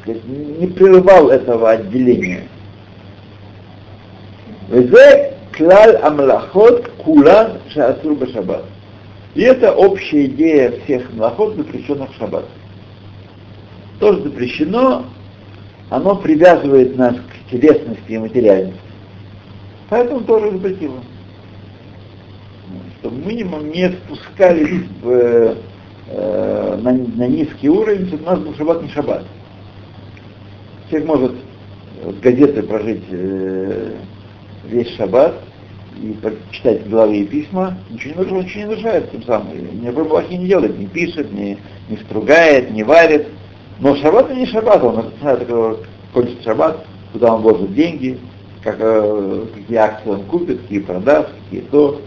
не 0.07 0.67
прерывал 0.69 1.31
этого 1.31 1.73
отделения. 1.73 2.49
Везе 4.69 5.35
клаль 5.53 5.97
амлахот 5.97 6.89
кула 6.99 7.59
шаасур 7.71 8.15
башабат. 8.15 8.65
И 9.35 9.43
это 9.43 9.73
общая 9.73 10.27
идея 10.27 10.79
всех 10.85 11.13
млахот, 11.13 11.57
запрещенных 11.57 12.11
в 12.13 12.19
шаббат. 12.19 12.45
Тоже 13.99 14.23
запрещено, 14.23 15.07
оно 15.91 16.15
привязывает 16.17 16.97
нас 16.97 17.17
телесности 17.51 18.13
и 18.13 18.19
материальности. 18.19 18.81
Поэтому 19.89 20.21
тоже 20.23 20.51
запретило. 20.51 21.01
что 22.99 23.11
минимум 23.11 23.71
не 23.71 23.91
спускались 23.91 24.89
в, 25.03 25.57
э, 26.09 26.77
на, 26.83 26.93
на 26.93 27.27
низкий 27.29 27.69
уровень, 27.69 28.09
чтобы 28.09 28.23
у 28.23 28.27
нас 28.27 28.39
был 28.41 28.55
шаббат 28.55 28.83
не 28.83 28.89
шаббат. 28.89 29.25
Человек 30.89 31.09
может 31.09 31.33
вот, 32.03 32.21
газеты 32.21 32.63
прожить 32.63 33.05
э, 33.11 33.93
весь 34.67 34.95
шаббат 34.97 35.35
и 36.01 36.17
читать 36.51 36.89
главы 36.89 37.19
и 37.19 37.25
письма, 37.25 37.79
ничего 37.91 38.11
не 38.11 38.17
нарушает, 38.17 38.45
ничего 38.45 38.61
не 38.61 38.69
нарушает 38.69 39.11
тем 39.13 39.23
самым. 39.25 39.81
Никакой 39.81 40.05
плохи 40.07 40.35
не 40.35 40.47
делает, 40.47 40.79
не 40.79 40.87
пишет, 40.87 41.33
не, 41.33 41.59
не 41.89 41.97
стругает, 41.99 42.71
не 42.71 42.83
варит. 42.83 43.29
Но 43.81 43.95
шаббат 43.97 44.35
не 44.35 44.47
шаббат, 44.47 44.83
он 44.83 45.13
знает, 45.21 45.41
такого 45.41 45.79
кончит 46.13 46.43
шаббат, 46.43 46.85
куда 47.15 47.33
он 47.33 47.43
вложит 47.43 47.73
деньги, 47.75 48.19
как, 48.65 48.77
э, 48.81 49.47
какие 49.55 49.77
акции 49.77 50.11
он 50.11 50.25
купит, 50.25 50.61
какие 50.63 50.81
продаст, 50.81 51.29
какие 51.45 51.61
то, 51.61 52.01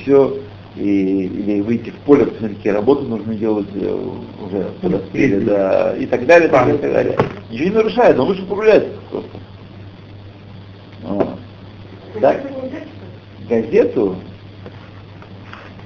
все, 0.00 0.38
и, 0.76 1.24
или 1.26 1.60
выйти 1.60 1.90
в 1.90 1.96
поле, 2.06 2.24
посмотреть, 2.24 2.56
какие 2.56 2.72
работы 2.72 3.04
нужно 3.04 3.34
делать 3.34 3.68
э, 3.74 4.10
уже 4.42 4.70
подоспели, 4.80 5.40
да, 5.40 5.94
и 5.94 6.06
так 6.06 6.24
далее, 6.24 6.48
так 6.48 6.64
далее, 6.64 6.78
так 6.78 6.92
далее. 6.92 7.18
Ничего 7.50 7.68
не 7.68 7.74
нарушает, 7.74 8.18
он 8.18 8.28
лучше 8.28 8.46
погуляет 8.46 8.98
просто. 9.10 9.28
Вот. 11.02 11.28
Так, 12.22 12.42
газету, 13.50 14.16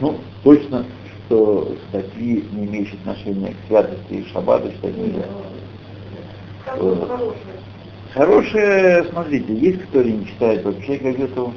ну, 0.00 0.16
точно, 0.44 0.86
что 1.26 1.74
статьи, 1.88 2.44
не 2.52 2.66
имеющие 2.66 3.00
отношения 3.00 3.52
к 3.52 3.66
святости 3.66 4.12
и 4.12 4.24
шаббату, 4.32 4.70
читать 4.70 4.96
нельзя. 4.96 5.24
Хорошие, 8.12 9.04
смотрите, 9.04 9.54
есть, 9.54 9.82
которые 9.82 10.14
не 10.16 10.26
читают 10.26 10.64
вообще 10.64 10.96
газету, 10.96 11.54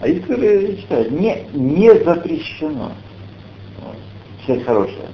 а 0.00 0.06
есть, 0.06 0.22
которые 0.22 0.76
читают. 0.76 1.10
Не, 1.10 1.46
не 1.52 1.92
запрещено. 2.04 2.92
Читать 4.42 4.64
хорошее. 4.64 5.08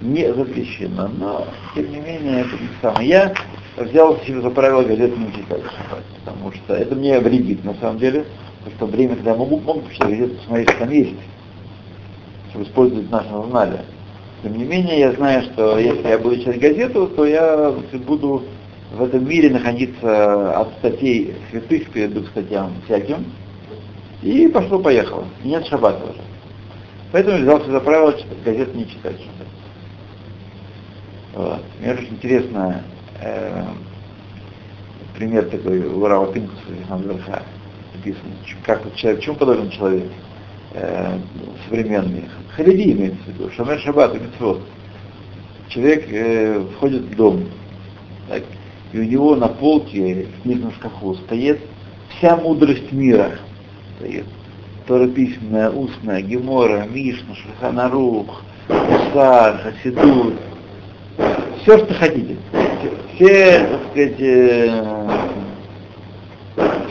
Не 0.00 0.32
запрещено, 0.32 1.08
но, 1.18 1.46
тем 1.74 1.90
не 1.90 1.98
менее, 1.98 2.40
это 2.40 2.52
не 2.52 2.68
самое. 2.80 3.08
Я 3.08 3.34
взял 3.76 4.18
себе 4.20 4.40
за 4.40 4.50
правило 4.50 4.82
газету 4.82 5.18
не 5.18 5.32
читать, 5.32 5.62
потому 6.24 6.52
что 6.52 6.74
это 6.74 6.94
мне 6.94 7.20
вредит, 7.20 7.62
на 7.64 7.74
самом 7.74 7.98
деле, 7.98 8.24
потому 8.64 8.76
что 8.76 8.86
время, 8.86 9.16
когда 9.16 9.32
я 9.32 9.36
могу, 9.36 9.60
могу 9.60 9.80
почитать 9.80 10.10
газету, 10.10 10.36
посмотреть, 10.36 10.70
что 10.70 10.78
там 10.78 10.90
есть, 10.90 11.14
чтобы 12.50 12.64
использовать 12.64 13.06
в 13.06 13.10
нашем 13.10 13.42
журнале. 13.42 13.84
Тем 14.42 14.56
не 14.56 14.64
менее, 14.64 14.98
я 14.98 15.12
знаю, 15.12 15.42
что 15.42 15.78
если 15.78 16.08
я 16.08 16.18
буду 16.18 16.38
читать 16.38 16.58
газету, 16.58 17.06
то 17.08 17.26
я 17.26 17.74
буду 18.06 18.44
в 18.94 19.02
этом 19.02 19.28
мире 19.28 19.50
находиться 19.50 20.58
от 20.58 20.72
статей 20.78 21.34
святых 21.50 21.90
перейду 21.90 22.22
к 22.22 22.28
статьям 22.28 22.72
всяким. 22.84 23.24
И 24.22 24.48
пошло-поехало. 24.48 25.26
Нет 25.42 25.66
шаббата 25.66 26.04
уже. 26.04 26.20
Поэтому 27.12 27.38
взялся 27.38 27.70
за 27.70 27.80
правило 27.80 28.14
газет 28.44 28.74
не 28.74 28.88
читать. 28.88 29.20
Вот. 31.34 31.60
Мне 31.80 31.92
очень 31.92 32.14
интересно 32.14 32.82
э, 33.20 33.64
пример 35.16 35.44
такой 35.46 35.80
у 35.80 36.06
Рава 36.06 36.32
Пинкуса 36.32 36.60
Верха 36.68 37.42
написан. 37.94 38.22
Как 38.64 38.82
человек, 38.94 39.20
в 39.20 39.24
чем 39.24 39.36
подобен 39.36 39.70
человек 39.70 40.10
э, 40.72 41.18
современный? 41.68 42.24
Хариди 42.56 42.92
имеется 42.92 43.22
в 43.24 43.28
виду, 43.28 43.50
Шамер 43.50 43.80
Шаббат 43.80 44.14
и 44.14 44.18
Митцвот. 44.18 44.60
Человек 45.68 46.06
э, 46.10 46.64
входит 46.76 47.02
в 47.02 47.16
дом, 47.16 47.44
так, 48.28 48.42
и 48.94 49.00
у 49.00 49.02
него 49.02 49.34
на 49.34 49.48
полке 49.48 50.28
в 50.38 50.42
книжном 50.42 50.72
шкафу 50.72 51.16
стоит 51.16 51.58
вся 52.10 52.36
мудрость 52.36 52.92
мира. 52.92 53.32
Стоит. 53.98 54.24
Тора 54.86 55.08
письменная, 55.08 55.70
устная, 55.70 56.22
Гемора, 56.22 56.86
Мишна, 56.88 57.34
Шаханарух, 57.34 58.42
Мусар, 58.68 59.62
Хасидут. 59.62 60.34
Все, 61.62 61.78
что 61.78 61.94
хотите. 61.94 62.36
Все, 63.14 63.66
так 63.66 63.80
сказать, 63.90 64.20
э, 64.20 64.84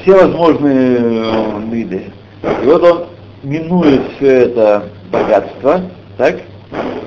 все 0.02 0.28
возможные 0.28 0.98
э, 1.00 1.62
виды. 1.72 2.04
И 2.42 2.66
вот 2.66 2.84
он 2.84 3.06
минует 3.44 4.02
все 4.18 4.28
это 4.28 4.90
богатство, 5.10 5.82
так, 6.18 6.42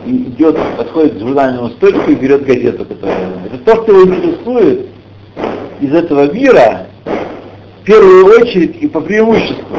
идет, 0.06 0.56
подходит 0.76 1.16
к 1.16 1.18
журнальному 1.20 1.70
столику 1.70 2.10
и 2.10 2.14
берет 2.14 2.44
газету, 2.44 2.84
которая... 2.84 3.16
Это 3.46 3.58
то, 3.58 3.82
что 3.82 4.00
его 4.00 4.14
интересует 4.14 4.86
из 5.80 5.92
этого 5.92 6.32
мира, 6.32 6.86
в 7.04 7.84
первую 7.84 8.26
очередь 8.40 8.76
и 8.82 8.88
по 8.88 9.00
преимуществу. 9.00 9.76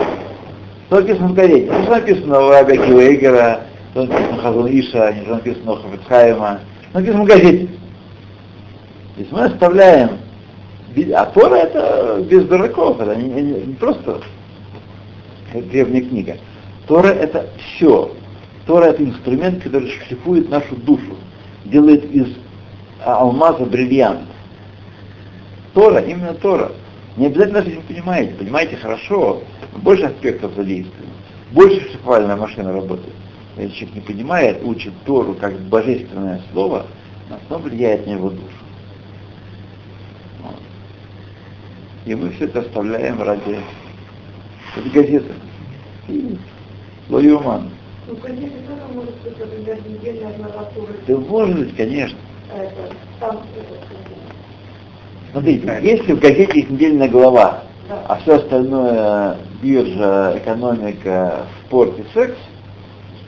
Что 0.87 1.01
написано 1.01 1.27
в 1.29 1.33
газете? 1.33 1.71
Что 1.83 1.91
написано 1.91 2.45
у 2.45 2.49
Раби 2.49 2.77
Акива 2.77 3.61
что 3.91 4.05
написано 4.05 4.37
Хазон 4.41 4.67
Иша, 4.67 5.13
не 5.13 5.21
что 5.21 5.35
написано 5.35 5.71
у 5.71 5.75
Хафицхайма, 5.75 6.59
написано 6.93 7.23
в 7.23 7.27
газете. 7.27 7.67
То 9.15 9.21
есть 9.21 9.31
мы 9.31 9.43
оставляем 9.45 10.09
а 11.13 11.25
Тора 11.27 11.55
это 11.55 12.23
без 12.27 12.45
дураков, 12.45 12.99
это 12.99 13.15
не, 13.15 13.29
не, 13.29 13.51
не 13.65 13.73
просто 13.75 14.21
древняя 15.53 16.01
книга. 16.01 16.37
Тора 16.87 17.09
это 17.09 17.47
все. 17.57 18.11
Тора 18.67 18.87
это 18.87 19.03
инструмент, 19.03 19.63
который 19.63 19.89
шлифует 19.89 20.49
нашу 20.49 20.75
душу, 20.75 21.15
делает 21.63 22.03
из 22.11 22.27
алмаза 23.03 23.65
бриллиант. 23.65 24.27
Тора, 25.73 26.01
именно 26.01 26.33
Тора. 26.33 26.73
Не 27.15 27.27
обязательно 27.27 27.61
даже 27.61 27.77
не 27.77 27.81
понимаете, 27.81 28.33
понимаете 28.33 28.75
хорошо, 28.75 29.41
больше 29.77 30.03
аспектов 30.03 30.53
задействует, 30.55 31.09
больше 31.51 31.81
шлифовальная 31.89 32.35
машина 32.35 32.73
работает. 32.73 33.13
Если 33.55 33.73
человек 33.73 33.95
не 33.95 34.01
понимает, 34.01 34.63
учит 34.63 34.93
Тору 35.05 35.33
как 35.33 35.57
божественное 35.61 36.41
слово, 36.51 36.85
оно 37.49 37.59
влияет 37.59 38.05
на 38.05 38.11
его 38.11 38.29
душу. 38.29 38.43
И 42.05 42.13
мы 42.13 42.29
все 42.31 42.45
это 42.45 42.59
оставляем 42.59 43.21
ради 43.21 43.59
этой 44.75 44.91
газеты. 44.91 45.33
Лоюман. 47.09 47.71
Ну, 48.07 48.15
конечно, 48.15 48.57
тоже 48.67 48.93
может 48.93 49.13
быть, 49.21 49.37
например, 49.37 49.77
недельная 49.85 50.33
глава 50.37 50.69
Да 51.07 51.17
может 51.17 51.59
быть, 51.59 51.75
конечно. 51.75 52.17
Это, 52.55 52.95
там, 53.19 53.41
Смотрите, 55.31 55.79
если 55.83 56.13
в 56.13 56.19
газете 56.21 56.59
есть 56.59 56.69
недельная 56.69 57.09
глава, 57.09 57.63
да. 57.89 58.05
а 58.07 58.15
все 58.21 58.35
остальное 58.37 59.37
биржа, 59.61 60.35
экономика, 60.37 61.47
спорт 61.65 61.99
и 61.99 62.05
секс, 62.13 62.37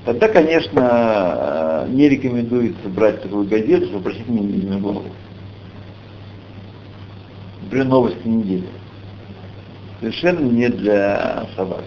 тогда, 0.05 0.29
конечно, 0.29 1.85
не 1.89 2.07
рекомендуется 2.07 2.87
брать 2.87 3.21
такую 3.21 3.49
газету, 3.49 3.87
чтобы 3.87 4.05
прочитать 4.05 4.29
недельную 4.29 4.79
главу. 4.79 5.03
Например, 7.63 7.85
новости 7.85 8.25
недели. 8.25 8.69
Совершенно 9.99 10.49
не 10.49 10.69
для 10.69 11.45
собак 11.57 11.83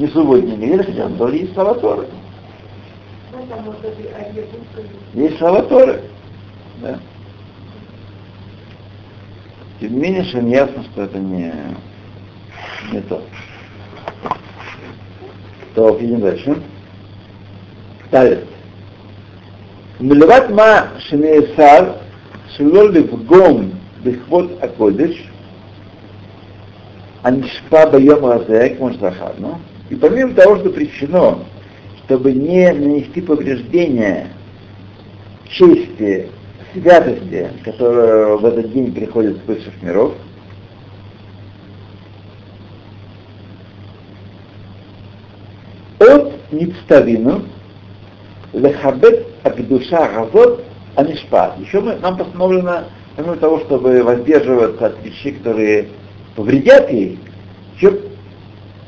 не 0.00 0.06
субботняя 0.08 0.56
неделя, 0.56 0.82
хотя 0.82 1.08
на 1.08 1.16
Торе 1.16 1.40
есть 1.40 1.54
слова 1.54 1.74
Торы. 1.74 2.06
Есть 5.14 5.38
слова 5.38 5.62
Торы. 5.62 6.02
Да. 6.82 6.98
Тем 9.80 9.94
не 9.94 10.00
менее, 10.00 10.24
что 10.24 10.40
ясно, 10.40 10.84
что 10.84 11.02
это 11.02 11.18
не, 11.18 11.52
не 12.92 13.00
то. 13.02 13.22
То, 15.74 15.96
идем 16.00 16.20
дальше. 16.20 16.62
Далее. 18.10 18.44
מלבד 20.00 20.50
מה 20.50 20.80
שנאסר 20.98 21.92
שלא 22.48 22.90
לפגום 22.90 23.70
בכבוד 24.02 24.50
הקודש, 24.62 25.28
הנשפע 27.24 27.84
ביום 27.84 28.24
הזה, 28.24 28.68
כמו 28.78 28.92
שזכרנו, 28.92 29.58
и 29.91 29.95
помимо 29.95 30.33
того, 30.33 30.55
что 30.57 30.69
прещено, 30.69 31.43
чтобы 32.05 32.31
не 32.31 32.71
нанести 32.71 33.19
повреждения 33.19 34.29
чести, 35.49 36.29
святости, 36.71 37.49
которая 37.65 38.37
в 38.37 38.45
этот 38.45 38.71
день 38.71 38.93
приходит 38.93 39.39
с 39.39 39.47
высших 39.47 39.81
миров, 39.81 40.13
от 45.99 46.31
Ництавину 46.53 47.43
лехабет 48.53 49.27
акдуша 49.43 50.07
газот 50.07 50.63
анишпат. 50.95 51.59
Еще 51.59 51.81
мы, 51.81 51.95
нам 51.95 52.15
постановлено, 52.15 52.85
помимо 53.17 53.35
того, 53.35 53.59
чтобы 53.59 54.01
воздерживаться 54.03 54.85
от 54.85 55.03
вещей, 55.03 55.33
которые 55.33 55.89
повредят 56.37 56.89
ей, 56.89 57.19
еще 57.75 58.10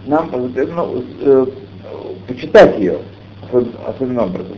нам 0.06 0.30
ну, 0.32 1.04
э, 1.22 1.46
почитать 2.28 2.78
ее 2.80 3.00
особенным 3.88 4.26
образом. 4.26 4.58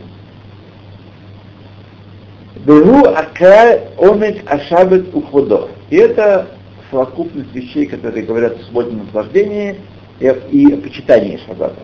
Беру 2.64 3.04
акрай 3.04 3.82
омет 3.98 4.42
ашабет 4.46 5.14
уходо. 5.14 5.68
И 5.90 5.96
это 5.96 6.48
совокупность 6.90 7.54
вещей, 7.54 7.86
которые 7.86 8.24
говорят 8.24 8.58
о 8.58 8.64
свободном 8.64 9.04
наслаждении 9.06 9.76
и, 10.18 10.34
и 10.50 10.72
о 10.72 10.76
почитании 10.78 11.40
шаббата. 11.46 11.82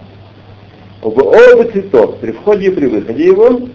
Оба 1.02 1.22
оба 1.22 1.64
цветов 1.70 2.18
при 2.18 2.32
входе 2.32 2.68
и 2.68 2.70
при 2.70 2.86
выходе 2.86 3.26
его, 3.26 3.68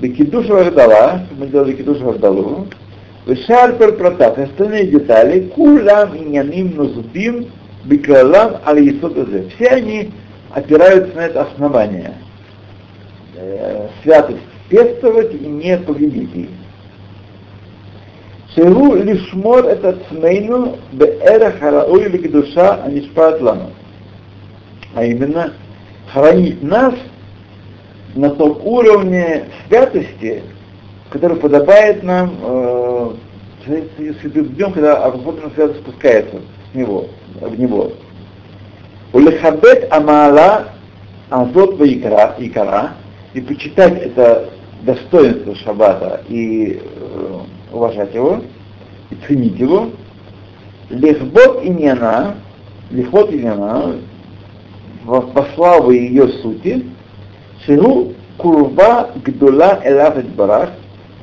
Бекидуш 0.00 0.46
Вагдала, 0.48 1.22
мы 1.38 1.46
делали 1.46 1.72
Кидуш 1.74 1.98
Вагдалу, 1.98 2.66
Вешарпер 3.26 3.92
Протат, 3.96 4.38
остальные 4.38 4.88
детали, 4.88 5.48
Кулам 5.54 6.16
Иняним 6.16 6.72
Нузубим, 7.82 7.88
Беклалам 7.88 8.56
Алисот 8.64 9.16
Все 9.54 9.68
они 9.68 10.10
опираются 10.50 11.14
на 11.16 11.20
это 11.20 11.42
основание. 11.42 12.14
Э, 13.36 13.88
святость 14.02 14.40
пестовать 14.68 15.34
и 15.34 15.38
не 15.38 15.76
победить 15.78 16.34
их. 16.34 16.48
Шеру 18.54 18.94
лишмор 18.96 19.64
это 19.64 19.98
цмейну 20.08 20.76
беэра 20.92 21.52
хараой 21.52 22.10
душа 22.28 22.82
анишпат 22.84 23.40
лану. 23.40 23.70
А 24.94 25.04
именно, 25.04 25.54
хранить 26.12 26.62
нас 26.62 26.94
на 28.14 28.30
том 28.30 28.60
уровне 28.62 29.44
святости, 29.66 30.42
который 31.08 31.38
подобает 31.38 32.02
нам 32.02 32.34
э, 32.42 33.10
днем, 33.66 34.72
когда 34.72 35.06
особенно 35.06 35.50
святость 35.54 35.80
спускается 35.80 36.42
с 36.72 36.74
него, 36.74 37.06
в 37.40 37.58
него. 37.58 37.92
Улехабет 39.12 39.92
амала 39.92 40.68
азот 41.30 41.80
икара, 41.80 42.94
и 43.34 43.40
почитать 43.40 43.98
это 44.00 44.50
достоинство 44.82 45.54
шаббата 45.56 46.22
и 46.28 46.80
уважать 47.72 48.14
его, 48.14 48.42
и 49.10 49.14
ценить 49.26 49.58
его, 49.58 49.90
лехбот 50.90 51.64
иньяна, 51.64 52.36
лехбот 52.90 53.32
иньяна, 53.32 53.96
во, 55.04 55.20
во 55.20 55.46
славу 55.54 55.90
ее 55.90 56.28
сути, 56.28 56.84
шигу 57.64 58.14
курва 58.36 59.10
гдула 59.24 59.80
элафет 59.84 60.28
барах, 60.34 60.70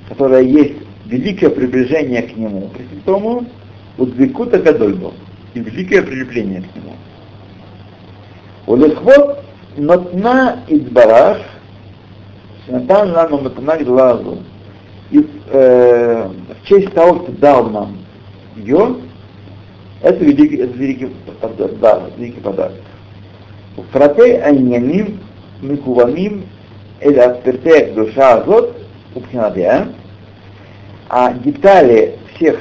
которая 0.08 0.44
есть 0.44 0.76
великое 1.06 1.50
приближение 1.50 2.24
к 2.24 2.36
нему, 2.36 2.70
к 2.70 2.78
Святому, 2.78 3.46
удвикута 3.98 4.60
гадольбо, 4.60 5.14
и 5.60 5.70
великое 5.70 6.02
прилепление 6.02 6.62
к 6.62 6.76
нему. 6.76 6.96
Улехвот 8.68 9.44
нотна 9.78 10.60
идбарах, 10.68 11.40
Натан 12.68 13.12
нам 13.12 13.44
нотна 13.44 13.78
глазу, 13.78 14.40
и 15.12 15.28
э, 15.52 16.30
в 16.30 16.68
честь 16.68 16.94
того, 16.94 17.20
кто 17.20 17.32
дал 17.34 17.70
нам 17.70 17.98
ее, 18.56 18.98
это 20.02 20.24
великий, 20.24 20.58
это 20.58 20.78
великий, 20.78 21.12
да, 21.82 22.04
великий 22.18 22.40
подарок. 22.40 22.78
Фратей 23.92 24.40
Айняним 24.40 25.20
Микуваним 25.62 26.46
или 27.02 27.18
Аспертех 27.18 27.96
душа 27.96 28.36
азот 28.36 28.76
Упхинадия, 29.16 29.88
а 31.10 31.34
детали 31.34 32.20
всех 32.36 32.60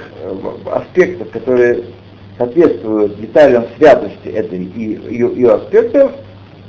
аспектов, 0.73 1.31
которые 1.31 1.85
соответствуют 2.39 3.21
деталям 3.21 3.67
святости 3.77 4.29
этой 4.29 4.65
и 4.65 4.81
ее, 5.11 5.35
ее 5.35 5.55
аспектов, 5.55 6.13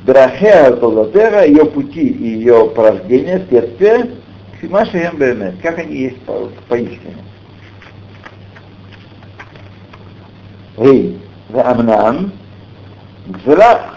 Драхеа 0.06 0.76
Толдатера, 0.78 1.46
ее 1.46 1.66
пути 1.66 2.08
и 2.08 2.40
ее 2.40 2.72
порождения, 2.76 3.46
следствия, 3.48 4.10
Ксимаши 4.58 4.98
Эмбермес, 4.98 5.54
как 5.62 5.78
они 5.80 5.96
есть 5.96 6.20
по, 6.22 6.50
поистине. 6.68 7.16
Эй, 10.78 11.18
Амнан, 11.54 12.32
Гзрах 13.28 13.96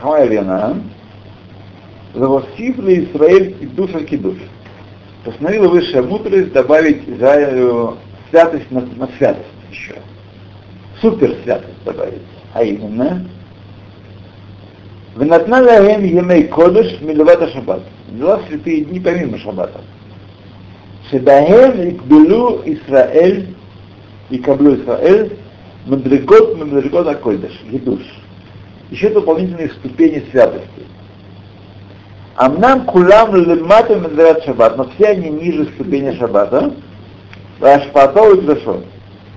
Хахмавинан, 0.00 0.82
Завосив 2.14 2.78
ли 2.78 3.04
Израиль 3.04 3.56
и 3.60 3.66
душа 3.66 4.00
кидуш. 4.00 4.38
Постановила 5.24 5.68
высшая 5.68 6.02
мудрость 6.02 6.52
добавить 6.52 7.08
Израилю 7.08 7.98
святость 8.30 8.68
на, 8.70 8.80
на 8.80 9.08
святость 9.16 9.46
еще. 9.70 9.94
Супер 11.00 11.36
святость 11.42 11.84
добавить. 11.84 12.22
А 12.52 12.62
именно, 12.62 13.24
Венатна 15.16 15.62
лаhem 15.62 16.04
емей 16.04 16.48
кодыш 16.48 17.00
милувата 17.00 17.48
шаббат. 17.48 17.82
Взяла 18.08 18.40
святые 18.48 18.84
дни 18.84 19.00
помимо 19.00 19.38
шаббата. 19.38 19.80
Шебаhem 21.10 21.90
икбелу 21.90 22.62
Исраэль 22.64 23.54
и 24.30 24.38
каблю 24.38 24.76
Исраэль 24.76 25.36
Мадригот, 25.86 26.56
Мадригот 26.56 27.08
Акойдаш, 27.08 27.52
Гидуш. 27.70 28.02
Еще 28.90 29.08
дополнительные 29.10 29.70
ступени 29.70 30.24
святости. 30.30 30.86
Амнам 32.36 32.86
кулам 32.86 33.34
лемата 33.34 33.96
медрат 33.96 34.44
шаббат, 34.44 34.76
но 34.76 34.88
все 34.90 35.08
они 35.08 35.30
ниже 35.30 35.64
ступени 35.74 36.16
шаббата, 36.16 36.72
Рашпато 37.60 38.20
и. 38.20 38.84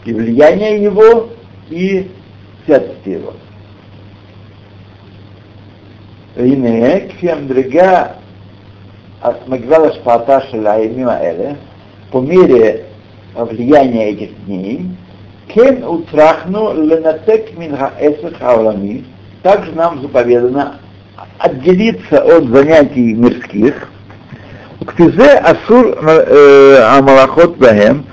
И 0.06 0.14
влияние 0.14 0.84
его, 0.84 1.30
и 1.73 2.09
святости 2.67 3.09
его. 3.11 3.33
הנה, 6.37 7.01
כפי 7.09 7.31
המדרגה 7.31 8.05
מגבל 9.49 9.91
השפעתה 9.91 10.41
של 10.41 10.67
הימים 10.67 11.09
האלה, 11.09 11.53
по 12.11 12.21
мере 12.21 12.85
влияния 13.35 14.11
этих 14.11 14.31
дней, 14.47 14.87
Кен 15.49 15.83
утрахну 15.83 16.75
ленатек 16.75 17.57
минха 17.57 17.93
эсах 17.99 18.35
аулами. 18.41 19.05
Также 19.43 19.73
нам 19.73 20.03
заповедано 20.03 20.77
отделиться 21.39 22.21
от 22.21 22.45
занятий 22.49 23.15
мирских. 23.15 23.89
Ктизе 24.87 25.39
асур 25.39 25.99
амалахот 26.07 27.57
бахем. 27.57 28.05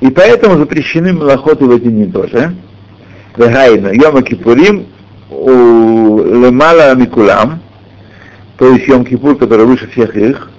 И 0.00 0.10
поэтому 0.10 0.56
запрещены 0.58 1.12
малахоты 1.12 1.64
в 1.64 1.70
эти 1.72 1.88
дни 1.88 2.06
тоже. 2.06 2.54
Вегайна, 3.39 3.93
Йома 3.93 4.21
Кипурим, 4.21 4.87
у 5.29 6.17
Лемала 6.19 6.93
Микулам, 6.95 7.61
то 8.57 8.69
есть 8.73 8.85
Йом 8.85 9.05
Кипур, 9.05 9.37
который 9.37 9.65
выше 9.65 9.89
всех 9.91 10.13
их. 10.17 10.49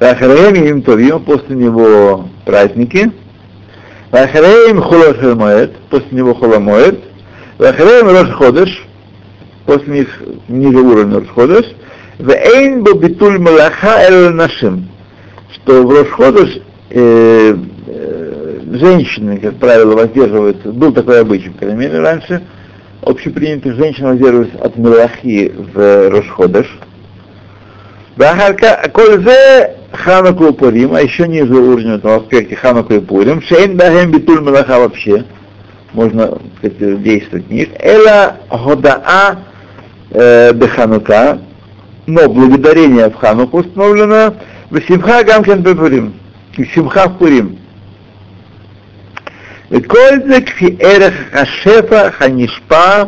Вахараем 0.00 0.54
им 0.54 0.82
Товим, 0.82 1.20
после 1.20 1.54
него 1.54 2.28
праздники. 2.44 3.12
Вахареем 4.10 4.82
Холошер 4.82 5.36
Моэд, 5.36 5.76
после 5.90 6.08
него 6.10 6.34
Холомоэд, 6.34 6.98
Вахареем 7.58 8.08
Рош 8.08 8.34
Ходеш, 8.34 8.84
после 9.64 10.00
них 10.00 10.22
ниже 10.48 10.78
уровня 10.78 11.20
Рош 11.20 11.28
Ходеш, 11.28 11.66
Вейн 12.18 12.82
Бабитуль 12.82 13.38
Малаха 13.38 14.02
Эл 14.08 14.32
Нашим, 14.32 14.88
что 15.54 15.86
в 15.86 15.90
Рош 15.90 16.08
Ходеш 16.08 16.58
э, 16.90 17.54
э, 17.54 17.56
женщины, 18.76 19.38
как 19.38 19.56
правило, 19.56 19.94
воздерживаются, 19.94 20.70
был 20.72 20.92
такой 20.92 21.20
обычай, 21.20 21.50
по 21.50 21.58
крайней 21.58 21.78
мере, 21.78 22.00
раньше, 22.00 22.42
общепринятых 23.02 23.76
женщин 23.76 24.04
воздерживаются 24.04 24.58
от 24.58 24.76
Малахи 24.76 25.52
в 25.74 26.10
Рошходеш. 26.10 26.66
Бахарка, 28.16 28.90
коль 28.92 29.22
зе 29.22 29.76
Ханаку 29.92 30.48
и 30.48 30.52
Пурим, 30.52 30.94
а 30.94 31.00
еще 31.00 31.28
ниже 31.28 31.54
уровня 31.54 31.94
этого 31.94 32.16
аспекте 32.16 32.56
Ханаку 32.56 32.94
и 32.94 33.00
Пурим, 33.00 33.40
Шейн 33.42 33.76
Бахем 33.76 34.10
Битуль 34.10 34.40
Малаха 34.40 34.78
вообще, 34.80 35.24
можно 35.92 36.38
сказать, 36.58 37.02
действовать 37.02 37.46
в 37.46 37.52
них, 37.52 37.68
Эла 37.78 38.36
Годаа 38.50 39.38
э, 40.10 40.52
Беханука, 40.52 41.38
но 42.06 42.28
благодарение 42.28 43.08
в 43.10 43.14
Хануку 43.14 43.58
установлено, 43.58 44.34
в 44.70 44.80
Симха 44.80 45.22
Гамкен 45.22 45.62
Бепурим, 45.62 46.14
и 46.56 46.64
Симха 46.64 47.08
в 47.08 47.18
Пурим. 47.18 47.58
וכל 49.71 50.27
זה 50.27 50.41
כפי 50.41 50.75
ערך 50.79 51.13
השפע 51.33 52.09
הנשפע 52.19 53.03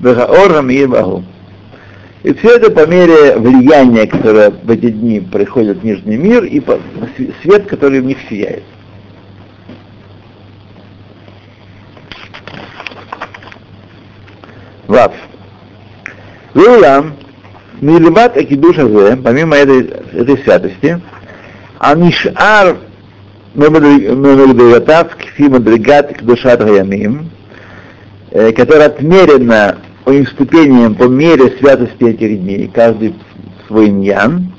והאור 0.00 0.56
המאיר 0.56 0.88
בהוא. 0.88 1.22
И 2.22 2.34
все 2.34 2.56
это 2.56 2.70
по 2.70 2.86
мере 2.86 3.36
влияния, 3.36 4.06
которое 4.06 4.50
в 4.50 4.70
эти 4.70 4.90
дни 4.90 5.20
приходит 5.20 5.78
в 5.78 5.84
Нижний 5.84 6.18
мир, 6.18 6.44
и 6.44 6.60
по, 6.60 6.78
свет, 7.42 7.66
который 7.66 8.00
в 8.00 8.04
них 8.04 8.18
сияет. 8.28 8.62
Вав. 14.86 15.14
Веулам, 16.52 17.14
Нилибат 17.80 18.36
Акидуша 18.36 18.86
Зе, 18.86 19.16
помимо 19.16 19.56
этой, 19.56 19.84
этой 20.12 20.36
святости, 20.38 21.00
Анишар 21.78 22.76
Мемадригатав 23.55 25.15
Кфи 25.15 25.43
Мадригат 25.43 26.17
Кдушат 26.17 26.63
Гаямим, 26.63 27.29
которая 28.31 28.87
отмерена 28.87 29.77
по 30.03 30.11
их 30.11 30.29
ступеням, 30.29 30.95
по 30.95 31.05
мере 31.05 31.57
святости 31.57 32.03
этих 32.03 32.41
дней, 32.41 32.69
каждый 32.73 33.15
свой 33.67 33.87
иньян. 33.87 34.51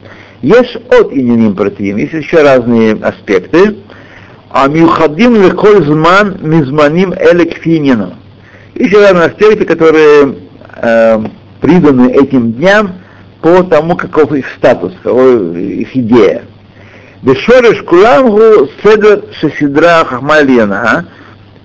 Есть 0.43 0.77
от 0.91 1.13
иньяним 1.13 1.55
противим, 1.55 1.99
есть 1.99 2.13
еще 2.13 2.43
разные 2.43 2.95
аспекты. 2.95 3.77
А 4.51 4.69
мюхадим 4.69 5.35
леколь 5.43 5.85
зман 5.85 6.39
мизманим 6.41 7.13
элек 7.13 7.65
Есть 7.67 8.95
разные 8.95 9.27
аспекты, 9.27 9.67
которые 9.67 10.37
э, 10.77 11.25
приданы 11.61 12.13
этим 12.13 12.53
дням 12.53 12.95
по 13.43 13.63
тому, 13.65 13.97
каков 13.97 14.33
их 14.33 14.47
статус, 14.57 14.95
каков 15.03 15.55
их 15.55 15.95
идея. 15.95 16.46
Бешореш 17.23 17.83
куламгу 17.83 18.69
седр 18.83 19.25
шесидра 19.41 20.05
хахмалина. 20.05 21.07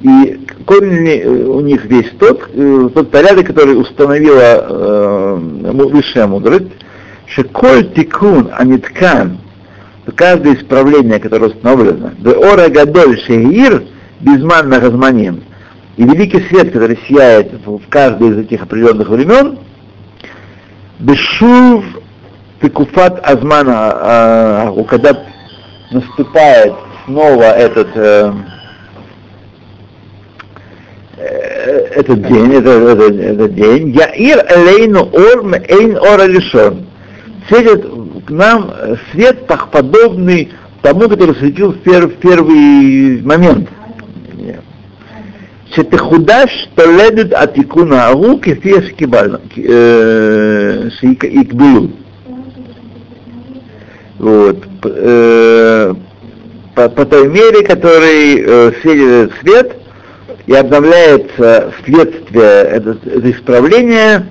И 0.01 0.39
корень 0.65 1.23
у 1.45 1.59
них 1.59 1.85
весь 1.85 2.09
тот, 2.19 2.49
тот 2.93 3.11
порядок, 3.11 3.47
который 3.47 3.79
установила 3.79 4.39
э, 4.39 5.35
высшая 5.73 6.25
мудрость, 6.25 6.71
шеколь 7.27 7.87
тикун 7.93 8.49
аниткан, 8.51 9.37
каждое 10.15 10.55
исправление, 10.55 11.19
которое 11.19 11.47
установлено, 11.47 12.11
ора 12.25 12.67
гадоль 12.69 13.19
шеир 13.21 13.83
безман 14.21 14.69
нагазманим, 14.69 15.43
и 15.97 16.03
великий 16.03 16.41
свет, 16.49 16.71
который 16.71 16.97
сияет 17.07 17.51
в 17.63 17.81
каждое 17.89 18.31
из 18.31 18.37
этих 18.39 18.63
определенных 18.63 19.07
времен, 19.07 19.59
бешув 20.97 21.85
текуфат 22.61 23.19
азмана, 23.23 23.73
а, 23.75 24.83
когда 24.89 25.30
наступает 25.91 26.73
снова 27.05 27.43
этот 27.43 27.89
э, 27.95 28.33
э 31.17 31.77
этот 31.95 32.27
день, 32.27 32.53
этот, 32.53 32.99
этот, 32.99 33.19
этот 33.19 33.55
день, 33.55 33.89
Яир 33.89 34.45
Элейну 34.49 35.09
Орм 35.13 35.53
Эйн 35.53 35.97
Ора 35.97 36.25
Лишон, 36.25 36.85
светит 37.47 37.85
к 38.25 38.29
нам 38.29 38.71
свет 39.11 39.45
так 39.47 39.69
подобный 39.71 40.51
тому, 40.81 41.09
который 41.09 41.35
светил 41.35 41.73
в, 41.73 41.79
пер, 41.79 42.07
в 42.07 42.15
первый 42.15 43.21
момент. 43.21 43.69
Шетехудаш 45.73 46.49
толедет 46.75 47.33
от 47.33 47.57
икуна 47.57 48.07
аву 48.07 48.37
кефия 48.39 48.81
шикибалу. 48.81 49.39
Вот. 54.19 54.70
По, 54.81 55.95
по 56.89 57.05
той 57.05 57.27
мере, 57.27 57.63
который 57.63 58.39
э, 58.39 58.71
светит 58.81 59.33
свет 59.41 59.75
и 60.47 60.53
обновляется 60.53 61.73
следствие 61.83 62.43
это, 62.43 62.97
это 63.05 63.31
исправление 63.31 64.25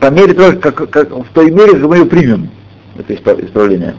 по 0.00 0.10
мере 0.10 0.34
того, 0.34 0.58
как, 0.58 0.90
как, 0.90 1.10
в 1.10 1.32
той 1.32 1.50
мере, 1.50 1.72
как 1.72 1.82
мы 1.82 1.98
ее 1.98 2.06
примем, 2.06 2.50
это 2.98 3.14
исправление. 3.14 3.94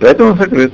Поэтому 0.00 0.30
он 0.30 0.38
сокрыт. 0.38 0.72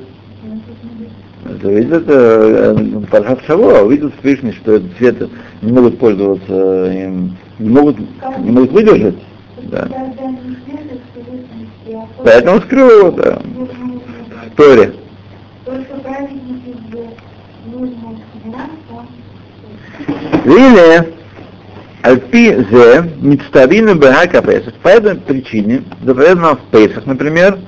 Это 1.45 1.69
видит 1.71 1.93
это 1.93 3.07
Пархат 3.11 3.45
Шаво, 3.47 3.89
Всевышний, 4.19 4.53
что 4.53 4.73
этот 4.75 4.97
свет 4.97 5.31
не 5.63 5.73
могут 5.73 5.99
пользоваться 5.99 6.93
им, 6.93 7.37
не 7.59 7.69
могут, 7.69 7.99
не 8.39 8.51
могут 8.51 8.73
выдержать. 8.73 9.17
Да. 9.63 9.89
Поэтому 12.25 12.61
скрыл 12.63 12.91
его, 12.99 13.11
да. 13.11 13.41
В 14.47 14.57
Торе. 14.57 14.95
Или 20.45 21.20
Альпи 22.03 22.67
зе 22.71 23.05
мицтавину 23.21 23.95
бегака 23.95 24.41
Песах. 24.41 24.75
По 24.83 24.89
этой 24.89 25.17
причине, 25.17 25.85
заповедано 26.03 26.57
в 26.57 26.61
Песах, 26.71 27.05
например, 27.07 27.59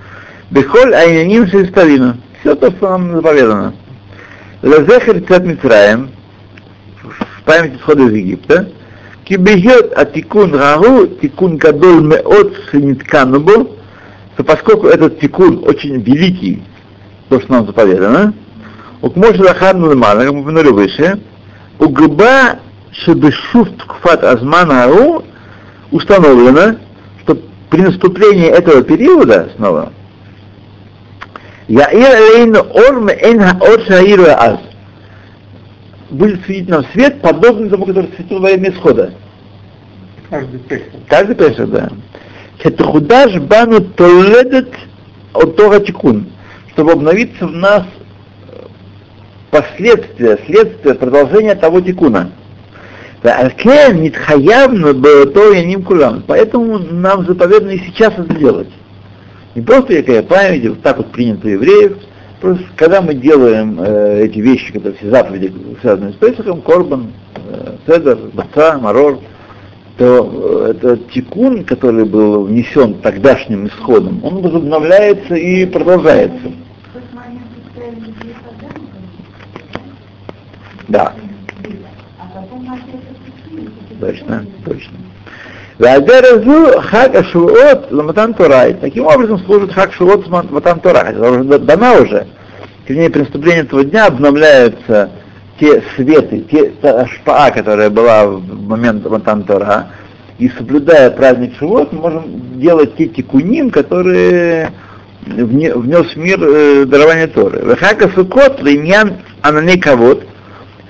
бехоль 0.50 0.94
айняним 0.94 1.46
шеставину. 1.46 2.16
Все 2.40 2.54
то, 2.54 2.70
что 2.70 2.90
нам 2.90 3.14
заповедано. 3.14 3.74
Лазехер 4.62 5.22
цат 5.26 5.44
Мицраем, 5.44 6.10
в 7.02 7.42
память 7.44 7.76
исхода 7.76 8.04
из 8.04 8.12
Египта, 8.12 8.68
кибегет 9.24 9.92
атикун 9.98 10.54
рагу, 10.54 11.06
тикун 11.20 11.56
гадол 11.58 12.00
меот 12.00 12.56
шенитканубу, 12.70 13.76
то 14.36 14.44
поскольку 14.44 14.86
этот 14.86 15.20
тикун 15.20 15.62
очень 15.66 16.00
великий, 16.00 16.62
то, 17.28 17.40
что 17.40 17.52
нам 17.52 17.66
заповедано, 17.66 18.32
Укмош 19.02 19.36
Лахарну 19.38 19.90
Лемана, 19.90 20.24
как 20.24 20.32
мы 20.32 20.40
упомянули 20.40 20.68
выше, 20.68 21.20
Угба 21.78 22.60
Шебешуф 22.92 23.68
Ткфат 23.78 24.22
Азмана 24.24 24.84
Ару 24.84 25.24
установлено, 25.90 26.78
что 27.22 27.38
при 27.70 27.80
наступлении 27.80 28.48
этого 28.48 28.82
периода 28.82 29.50
снова 29.56 29.92
Яир 31.68 32.36
Лейн 32.36 32.56
Орм 32.56 33.08
Эн 33.08 33.62
Ор 33.62 33.80
Шаиру 33.86 34.26
Аз 34.28 34.58
будет 36.10 36.44
светить 36.44 36.68
нам 36.68 36.84
свет, 36.92 37.20
подобный 37.22 37.70
тому, 37.70 37.86
который 37.86 38.10
светил 38.14 38.40
во 38.40 38.48
время 38.48 38.70
исхода. 38.70 39.14
Каждый 40.28 40.60
песок. 40.60 41.00
Каждый 41.08 41.36
песок, 41.36 41.70
да. 41.70 41.88
Хетахудаш 42.62 43.36
бану 43.40 43.80
толедет 43.80 44.72
от 45.32 45.56
Тора 45.56 45.80
Тикун, 45.80 46.26
чтобы 46.72 46.92
обновиться 46.92 47.46
в 47.46 47.52
нас 47.52 47.84
последствия, 49.50 50.38
следствие, 50.46 50.94
продолжение 50.94 51.54
того 51.54 51.80
тикуна. 51.80 52.30
Поэтому 56.26 56.78
нам 56.78 57.24
заповедано 57.24 57.70
и 57.70 57.78
сейчас 57.78 58.14
это 58.14 58.34
делать. 58.34 58.68
Не 59.54 59.62
просто 59.62 59.94
якая 59.94 60.22
память, 60.22 60.66
вот 60.66 60.82
так 60.82 60.96
вот 60.96 61.12
принято 61.12 61.46
у 61.46 61.50
евреев, 61.50 61.98
просто 62.40 62.64
когда 62.74 63.00
мы 63.00 63.14
делаем 63.14 63.78
э, 63.80 64.24
эти 64.24 64.38
вещи, 64.40 64.72
когда 64.72 64.92
все 64.92 65.10
заповеди 65.10 65.52
связаны 65.80 66.12
с 66.12 66.16
Песохом, 66.16 66.62
Корбан, 66.62 67.12
э, 67.36 67.76
Седер, 67.86 68.18
Баца, 68.32 68.78
Марор, 68.78 69.20
то 69.98 70.68
э, 70.68 70.70
этот 70.72 71.10
тикун, 71.12 71.64
который 71.64 72.04
был 72.04 72.44
внесен 72.44 72.94
тогдашним 72.94 73.68
исходом, 73.68 74.24
он 74.24 74.40
возобновляется 74.40 75.34
и 75.34 75.66
продолжается. 75.66 76.52
Да. 80.88 81.12
Точно, 84.02 84.44
точно. 84.64 84.98
Вадеразу 85.78 86.80
хак 86.80 87.14
ашуот 87.14 87.92
ламатан 87.92 88.34
Тора. 88.34 88.72
Таким 88.80 89.06
образом 89.06 89.38
служит 89.44 89.72
хак 89.72 89.92
шуот 89.92 90.26
ламатан 90.26 90.80
Тора. 90.80 91.04
Хотя 91.04 91.30
уже 91.30 91.44
дана 91.44 91.94
уже. 91.94 92.26
К 92.84 92.90
ней 92.90 93.08
преступления 93.10 93.60
этого 93.60 93.84
дня 93.84 94.06
обновляются 94.06 95.10
те 95.60 95.84
светы, 95.94 96.40
те, 96.50 96.72
та 96.80 97.50
которая 97.52 97.90
была 97.90 98.26
в 98.26 98.66
момент 98.66 99.08
Матан 99.08 99.44
Тора, 99.44 99.92
и 100.38 100.48
соблюдая 100.48 101.12
праздник 101.12 101.54
Шивот, 101.58 101.92
мы 101.92 102.00
можем 102.00 102.58
делать 102.58 102.96
те 102.96 103.06
тикуним, 103.06 103.70
которые 103.70 104.72
внес 105.24 106.14
в 106.14 106.16
мир 106.16 106.42
э, 106.42 106.84
дарование 106.86 107.28
Торы. 107.28 107.60
Вехака 107.64 108.08
Сукот, 108.08 108.60
Линьян 108.62 109.18
Анане 109.42 109.78
Кавод, 109.78 110.24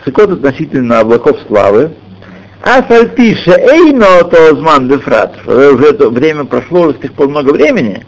Сукот 0.06 0.30
относительно 0.30 1.00
облаков 1.00 1.36
славы, 1.46 1.90
а 2.62 2.82
сальпиша 2.88 3.56
эйно 3.58 4.24
тоозман 4.24 4.88
дефрат, 4.88 5.36
уже 5.46 5.86
это 5.86 6.10
время 6.10 6.44
прошло, 6.44 6.82
уже 6.82 6.94
с 6.94 7.00
тех 7.00 7.12
пор 7.12 7.28
много 7.28 7.50
времени, 7.50 8.04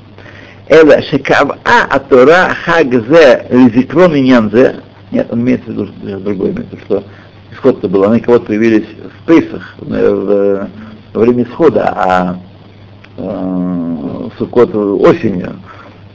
Эла 0.68 1.02
шекав 1.02 1.58
а 1.64 1.86
атора 1.90 2.54
хагзе 2.64 3.46
лизикрон 3.50 4.16
иньянзе, 4.16 4.76
нет, 5.10 5.26
он 5.30 5.40
имеет 5.40 5.64
в 5.64 5.68
виду 5.68 5.88
другое, 6.20 6.52
имеет 6.52 6.68
в 6.68 6.72
виду, 6.72 6.82
что 6.86 7.04
исход-то 7.52 7.88
был, 7.88 8.04
они 8.04 8.20
кого-то 8.20 8.46
появились 8.46 8.86
в 8.86 9.26
Пейсах, 9.26 9.74
в, 9.78 10.68
во 11.12 11.20
время 11.20 11.44
исхода, 11.44 11.92
а 11.96 12.36
э, 13.16 14.28
Сукот 14.38 14.74
осенью, 14.74 15.56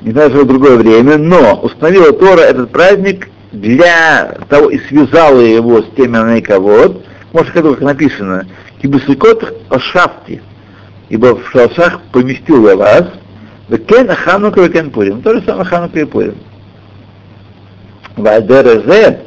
не 0.02 0.12
что 0.12 0.30
в 0.30 0.48
другое 0.48 0.78
время, 0.78 1.18
но 1.18 1.60
установила 1.62 2.12
Тора 2.14 2.42
этот 2.42 2.72
праздник 2.72 3.30
для 3.52 4.38
того 4.50 4.70
и 4.70 4.80
связала 4.88 5.40
его 5.40 5.82
с 5.82 5.86
теми 5.96 6.18
Анейковод, 6.18 7.06
может, 7.34 7.52
как 7.54 7.82
написано, 7.82 8.48
Кибусикот 8.82 9.56
Ошафти, 9.70 10.42
ибо 11.10 11.36
в 11.36 11.50
шалшах 11.52 12.02
поместил 12.12 12.68
я 12.68 12.76
вас, 12.76 13.06
Векен 13.68 14.10
Аханука 14.10 14.62
Векен 14.62 14.90
Пурим. 14.90 15.22
То 15.22 15.34
же 15.36 15.44
самое 15.46 15.66
Ханука 15.66 16.00
и 16.00 16.06
Пурим. 16.06 16.36
Вадерезе 18.16 19.20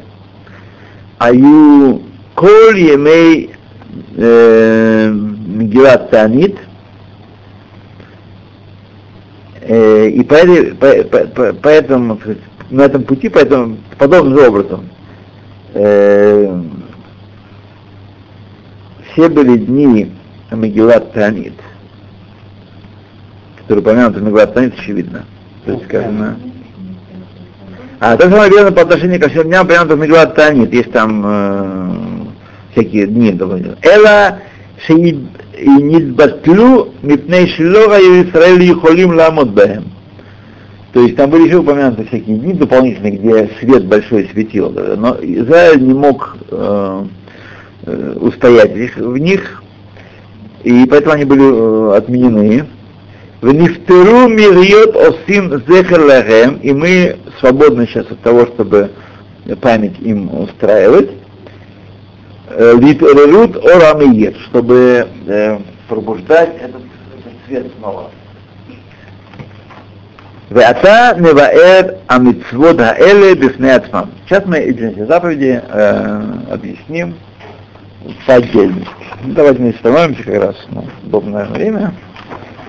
Аю 1.19 2.03
Коль 2.35 2.81
Емей 2.81 3.55
Мегилат 4.17 6.11
Танит, 6.11 6.59
и 9.65 10.27
поэтому, 11.63 12.19
на 12.71 12.83
этом 12.83 13.05
пути, 13.05 13.29
поэтому 13.29 13.77
подобным 13.97 14.37
же 14.37 14.49
образом 14.49 14.89
э, 15.75 16.63
все 19.13 19.29
были 19.29 19.57
дни 19.57 20.11
Мегилат 20.51 21.13
танит, 21.13 21.55
который 23.59 23.81
упомянут 23.81 24.17
в 24.17 24.47
танит 24.49 24.79
очевидно. 24.79 25.25
То 25.65 25.73
есть 25.73 25.85
сказано... 25.85 26.37
А 28.01 28.17
то 28.17 28.25
же 28.25 28.33
самое 28.33 28.51
верно 28.51 28.73
по 28.73 28.83
отношению 28.83 29.21
ко 29.21 29.29
всем 29.29 29.45
дням, 29.45 29.65
упомянутым 29.65 30.01
в 30.01 30.03
Мегилат 30.03 30.35
танит, 30.35 30.73
есть 30.75 30.91
там 30.91 31.23
э, 31.25 31.95
всякие 32.73 33.07
дни 33.07 33.31
довольно. 33.33 33.77
Эла 33.83 34.41
и 34.89 35.25
Шиидбатлю 35.55 36.93
Мипней 37.03 37.47
Шилога 37.49 37.99
и 38.01 38.29
Исраэль 38.29 38.65
Юхолим 38.65 39.15
Ламот 39.15 39.51
Бэм. 39.51 39.85
То 40.93 41.01
есть 41.01 41.17
там 41.17 41.31
были 41.31 41.47
еще 41.47 41.59
упомянуты 41.59 42.05
всякие 42.07 42.39
дни 42.39 42.55
дополнительные, 42.55 43.13
где 43.13 43.51
свет 43.61 43.87
большой 43.87 44.29
светил. 44.33 44.71
Но 44.71 45.17
Израиль 45.23 45.81
не 45.81 45.95
мог 45.95 46.37
э, 46.51 47.05
Э, 47.85 48.17
устоять 48.21 48.71
в 48.97 49.19
них, 49.19 49.61
и 50.63 50.87
поэтому 50.87 51.15
они 51.15 51.25
были 51.25 51.43
э, 51.43 51.97
отменены. 51.97 52.67
В 53.41 53.53
нифтеру 53.53 54.29
мирьет 54.29 54.95
осим 54.95 55.61
зехерлахем, 55.67 56.59
и 56.63 56.73
мы 56.73 57.17
свободны 57.41 57.89
сейчас 57.89 58.07
от 58.09 58.21
того, 58.21 58.47
чтобы 58.47 58.93
память 59.61 59.99
им 59.99 60.33
устраивать. 60.33 61.11
Э, 62.51 62.75
Литерерут 62.79 63.57
орамиет, 63.57 64.37
чтобы 64.49 65.09
пробуждать 65.89 66.55
этот, 66.61 66.83
этот 67.19 67.33
свет 67.49 67.67
снова. 67.81 68.11
Веата 70.51 71.17
неваэр 71.19 71.97
амитсвод 72.07 72.79
хаэле 72.79 73.35
бифнеатмам. 73.35 74.13
Сейчас 74.29 74.47
мы 74.47 74.59
эти 74.59 75.05
заповеди 75.05 75.61
э, 75.69 76.23
объясним 76.49 77.17
по 78.27 78.35
отдельности. 78.35 78.91
Ну, 79.25 79.35
давайте 79.35 79.63
мы 79.63 79.71
остановимся 79.71 80.23
как 80.23 80.43
раз 80.43 80.57
ну, 80.71 80.85
удобное 81.05 81.47
время. 81.47 81.95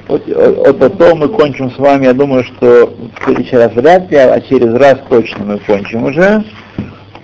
Вот, 0.07 0.23
вот 0.27 0.79
потом 0.79 1.19
мы 1.19 1.29
кончим 1.29 1.71
с 1.71 1.77
вами, 1.77 2.05
я 2.05 2.13
думаю, 2.13 2.43
что 2.43 2.87
в 2.87 3.23
следующий 3.23 3.55
раз 3.55 3.73
вряд 3.73 4.11
ли, 4.11 4.17
а 4.17 4.39
через 4.41 4.73
раз 4.75 4.99
точно 5.09 5.45
мы 5.45 5.59
кончим 5.59 6.03
уже. 6.03 6.43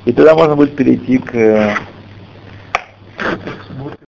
И 0.06 0.14
тогда 0.14 0.34
можно 0.34 0.56
будет 0.56 0.76
перейти 0.76 1.18
к 1.18 1.76